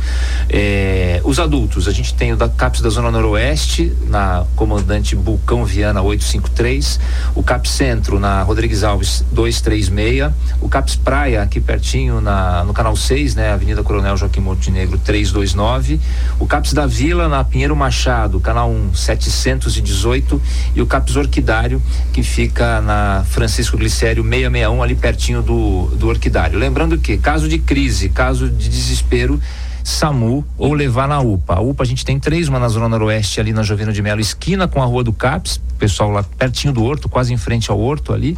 É, 0.49 1.21
os 1.23 1.39
adultos, 1.39 1.87
a 1.87 1.91
gente 1.91 2.13
tem 2.13 2.33
o 2.33 2.37
da 2.37 2.49
CAPS 2.49 2.81
da 2.81 2.89
Zona 2.89 3.11
Noroeste, 3.11 3.93
na 4.07 4.45
comandante 4.55 5.15
Bulcão 5.53 5.65
Viana 5.65 6.01
853, 6.01 6.99
o 7.35 7.43
CAPS 7.43 7.69
Centro 7.69 8.19
na 8.19 8.41
Rodrigues 8.41 8.83
Alves 8.83 9.03
Alves 9.03 9.23
236, 9.31 10.31
o 10.59 10.67
Caps 10.67 10.95
Praia, 10.95 11.43
aqui 11.43 11.59
pertinho 11.59 12.19
na, 12.19 12.63
no 12.63 12.73
canal 12.73 12.95
6, 12.95 13.35
né? 13.35 13.51
Avenida 13.51 13.83
Coronel 13.83 14.17
Joaquim 14.17 14.39
Montenegro 14.39 14.97
329, 14.97 15.99
o 16.39 16.47
Caps 16.47 16.73
da 16.73 16.87
Vila 16.87 17.27
na 17.27 17.43
Pinheiro 17.43 17.75
Machado, 17.75 18.39
canal 18.39 18.71
1 18.71 18.95
718 18.95 20.41
e 20.75 20.81
o 20.81 20.87
Caps 20.87 21.15
Orquidário, 21.15 21.81
que 22.11 22.23
fica 22.23 22.81
na 22.81 23.23
Francisco 23.29 23.77
Glicério 23.77 24.23
661, 24.23 24.81
ali 24.81 24.95
pertinho 24.95 25.41
do, 25.41 25.87
do 25.95 26.07
Orquidário. 26.07 26.57
Lembrando 26.57 26.97
que 26.97 27.17
caso 27.17 27.47
de 27.47 27.59
crise, 27.59 28.09
caso 28.09 28.49
de 28.49 28.69
desespero, 28.69 29.39
SAMU 29.83 30.45
ou 30.57 30.73
levar 30.73 31.07
na 31.07 31.19
UPA. 31.19 31.55
A 31.55 31.61
UPA 31.61 31.83
a 31.83 31.85
gente 31.85 32.05
tem 32.05 32.19
três, 32.19 32.47
uma 32.47 32.59
na 32.59 32.67
Zona 32.69 32.87
Noroeste, 32.87 33.39
ali 33.39 33.51
na 33.51 33.63
Jovino 33.63 33.91
de 33.91 34.01
Melo, 34.01 34.21
esquina 34.21 34.67
com 34.67 34.81
a 34.81 34.85
Rua 34.85 35.03
do 35.03 35.11
CAPS, 35.11 35.59
pessoal 35.77 36.09
lá 36.09 36.23
pertinho 36.23 36.73
do 36.73 36.83
Horto, 36.83 37.09
quase 37.09 37.33
em 37.33 37.37
frente 37.37 37.69
ao 37.69 37.79
Horto 37.79 38.13
ali, 38.13 38.37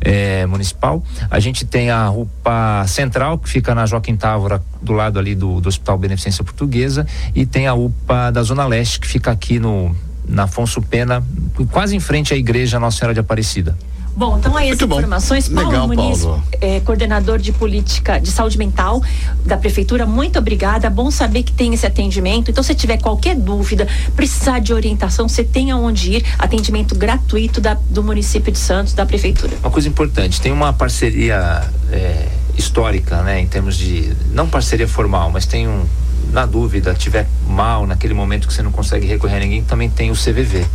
é, 0.00 0.44
municipal. 0.46 1.02
A 1.30 1.40
gente 1.40 1.64
tem 1.64 1.90
a 1.90 2.10
UPA 2.10 2.84
Central, 2.86 3.38
que 3.38 3.48
fica 3.48 3.74
na 3.74 3.86
Joaquim 3.86 4.16
Távora, 4.16 4.62
do 4.82 4.92
lado 4.92 5.18
ali 5.18 5.34
do, 5.34 5.60
do 5.60 5.68
Hospital 5.68 5.96
Beneficência 5.96 6.44
Portuguesa, 6.44 7.06
e 7.34 7.46
tem 7.46 7.66
a 7.66 7.74
UPA 7.74 8.30
da 8.30 8.42
Zona 8.42 8.66
Leste, 8.66 9.00
que 9.00 9.06
fica 9.06 9.30
aqui 9.30 9.58
no 9.58 9.94
na 10.28 10.44
Afonso 10.44 10.80
Pena, 10.80 11.22
quase 11.70 11.96
em 11.96 12.00
frente 12.00 12.32
à 12.32 12.36
igreja 12.36 12.78
Nossa 12.78 12.98
Senhora 12.98 13.12
de 13.12 13.20
Aparecida. 13.20 13.76
Bom, 14.14 14.38
então 14.38 14.56
aí 14.56 14.70
as 14.70 14.78
Muito 14.78 14.94
informações. 14.94 15.48
Bom. 15.48 15.54
Paulo 15.54 15.70
Legal, 15.70 15.88
Muniz, 15.88 16.22
Paulo. 16.22 16.42
É, 16.60 16.80
coordenador 16.80 17.38
de 17.38 17.52
política 17.52 18.18
de 18.18 18.30
saúde 18.30 18.58
mental 18.58 19.02
da 19.44 19.56
prefeitura, 19.56 20.06
muito 20.06 20.38
obrigada. 20.38 20.90
Bom 20.90 21.10
saber 21.10 21.42
que 21.42 21.52
tem 21.52 21.72
esse 21.72 21.86
atendimento. 21.86 22.50
Então, 22.50 22.62
se 22.62 22.74
tiver 22.74 22.98
qualquer 22.98 23.34
dúvida, 23.36 23.88
precisar 24.14 24.58
de 24.58 24.72
orientação, 24.72 25.28
você 25.28 25.42
tem 25.42 25.70
aonde 25.70 26.16
ir. 26.16 26.24
Atendimento 26.38 26.94
gratuito 26.94 27.60
da, 27.60 27.74
do 27.74 28.02
município 28.02 28.52
de 28.52 28.58
Santos, 28.58 28.92
da 28.92 29.06
prefeitura. 29.06 29.56
Uma 29.60 29.70
coisa 29.70 29.88
importante, 29.88 30.40
tem 30.40 30.52
uma 30.52 30.72
parceria 30.72 31.62
é, 31.90 32.28
histórica, 32.56 33.22
né, 33.22 33.40
em 33.40 33.46
termos 33.46 33.76
de 33.76 34.12
não 34.32 34.46
parceria 34.46 34.86
formal, 34.86 35.30
mas 35.30 35.46
tem 35.46 35.66
um 35.66 35.84
na 36.30 36.46
dúvida, 36.46 36.94
tiver 36.94 37.26
mal 37.46 37.86
naquele 37.86 38.14
momento 38.14 38.46
que 38.46 38.54
você 38.54 38.62
não 38.62 38.72
consegue 38.72 39.06
recorrer 39.06 39.36
a 39.36 39.40
ninguém, 39.40 39.62
também 39.62 39.88
tem 39.90 40.10
o 40.10 40.14
CVV. 40.14 40.66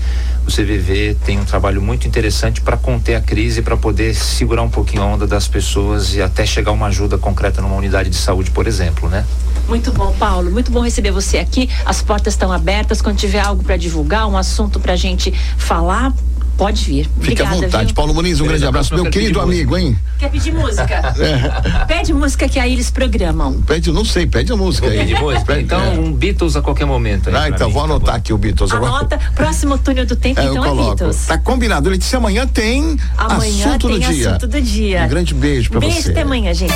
O 0.47 0.51
CVV 0.51 1.17
tem 1.25 1.39
um 1.39 1.45
trabalho 1.45 1.81
muito 1.81 2.07
interessante 2.07 2.61
para 2.61 2.77
conter 2.77 3.15
a 3.15 3.21
crise, 3.21 3.61
para 3.61 3.75
poder 3.75 4.15
segurar 4.15 4.61
um 4.61 4.69
pouquinho 4.69 5.03
a 5.03 5.05
onda 5.05 5.27
das 5.27 5.47
pessoas 5.47 6.15
e 6.15 6.21
até 6.21 6.45
chegar 6.45 6.71
uma 6.71 6.87
ajuda 6.87 7.17
concreta 7.17 7.61
numa 7.61 7.75
unidade 7.75 8.09
de 8.09 8.15
saúde, 8.15 8.51
por 8.51 8.65
exemplo, 8.65 9.09
né? 9.09 9.25
Muito 9.67 9.91
bom, 9.91 10.13
Paulo. 10.13 10.49
Muito 10.49 10.71
bom 10.71 10.81
receber 10.81 11.11
você 11.11 11.39
aqui. 11.39 11.69
As 11.85 12.01
portas 12.01 12.33
estão 12.33 12.51
abertas. 12.53 13.01
Quando 13.01 13.17
tiver 13.17 13.41
algo 13.41 13.63
para 13.63 13.75
divulgar, 13.75 14.27
um 14.27 14.37
assunto 14.37 14.79
para 14.79 14.93
a 14.93 14.95
gente 14.95 15.33
falar, 15.57 16.13
Pode 16.57 16.83
vir. 16.83 17.09
Fique 17.21 17.41
à 17.41 17.45
vontade. 17.45 17.85
Viu? 17.85 17.95
Paulo 17.95 18.13
Muniz, 18.13 18.41
um 18.41 18.47
grande 18.47 18.65
abraço, 18.65 18.93
meu 18.95 19.09
querido 19.09 19.39
amigo, 19.39 19.77
hein? 19.77 19.97
Quer 20.17 20.29
pedir 20.29 20.53
música? 20.53 20.87
É. 21.17 21.85
Pede 21.85 22.13
música 22.13 22.47
que 22.47 22.59
aí 22.59 22.73
eles 22.73 22.89
programam. 22.91 23.61
Pede, 23.61 23.91
não 23.91 24.05
sei, 24.05 24.25
pede 24.25 24.51
a 24.51 24.55
música 24.55 24.87
aí. 24.87 24.99
Pede 24.99 25.15
música? 25.15 25.59
Então, 25.59 25.81
é. 25.81 25.89
um 25.91 26.11
Beatles 26.11 26.55
a 26.55 26.61
qualquer 26.61 26.85
momento. 26.85 27.29
ah, 27.35 27.49
então, 27.49 27.67
mim, 27.67 27.73
vou 27.73 27.83
tá 27.83 27.89
anotar 27.93 28.15
aqui 28.15 28.31
o 28.31 28.37
Beatles. 28.37 28.71
Anota, 28.71 29.15
agora. 29.15 29.31
próximo 29.35 29.77
túnel 29.77 30.05
do 30.05 30.15
tempo, 30.15 30.39
é, 30.39 30.45
então 30.45 30.63
é 30.63 30.85
Beatles. 30.85 31.25
Tá 31.25 31.37
combinado. 31.37 31.89
Ele 31.89 31.97
disse 31.97 32.15
amanhã 32.15 32.47
tem 32.47 32.97
amanhã 33.17 33.67
assunto 33.69 33.87
tem 33.87 33.99
do 33.99 34.13
dia. 34.13 34.29
assunto 34.29 34.47
do 34.47 34.61
dia. 34.61 35.03
Um 35.03 35.07
grande 35.07 35.33
beijo 35.33 35.69
pra 35.69 35.79
beijo 35.79 35.95
você. 35.95 36.03
Beijo 36.03 36.11
até 36.11 36.21
amanhã, 36.21 36.53
gente. 36.53 36.73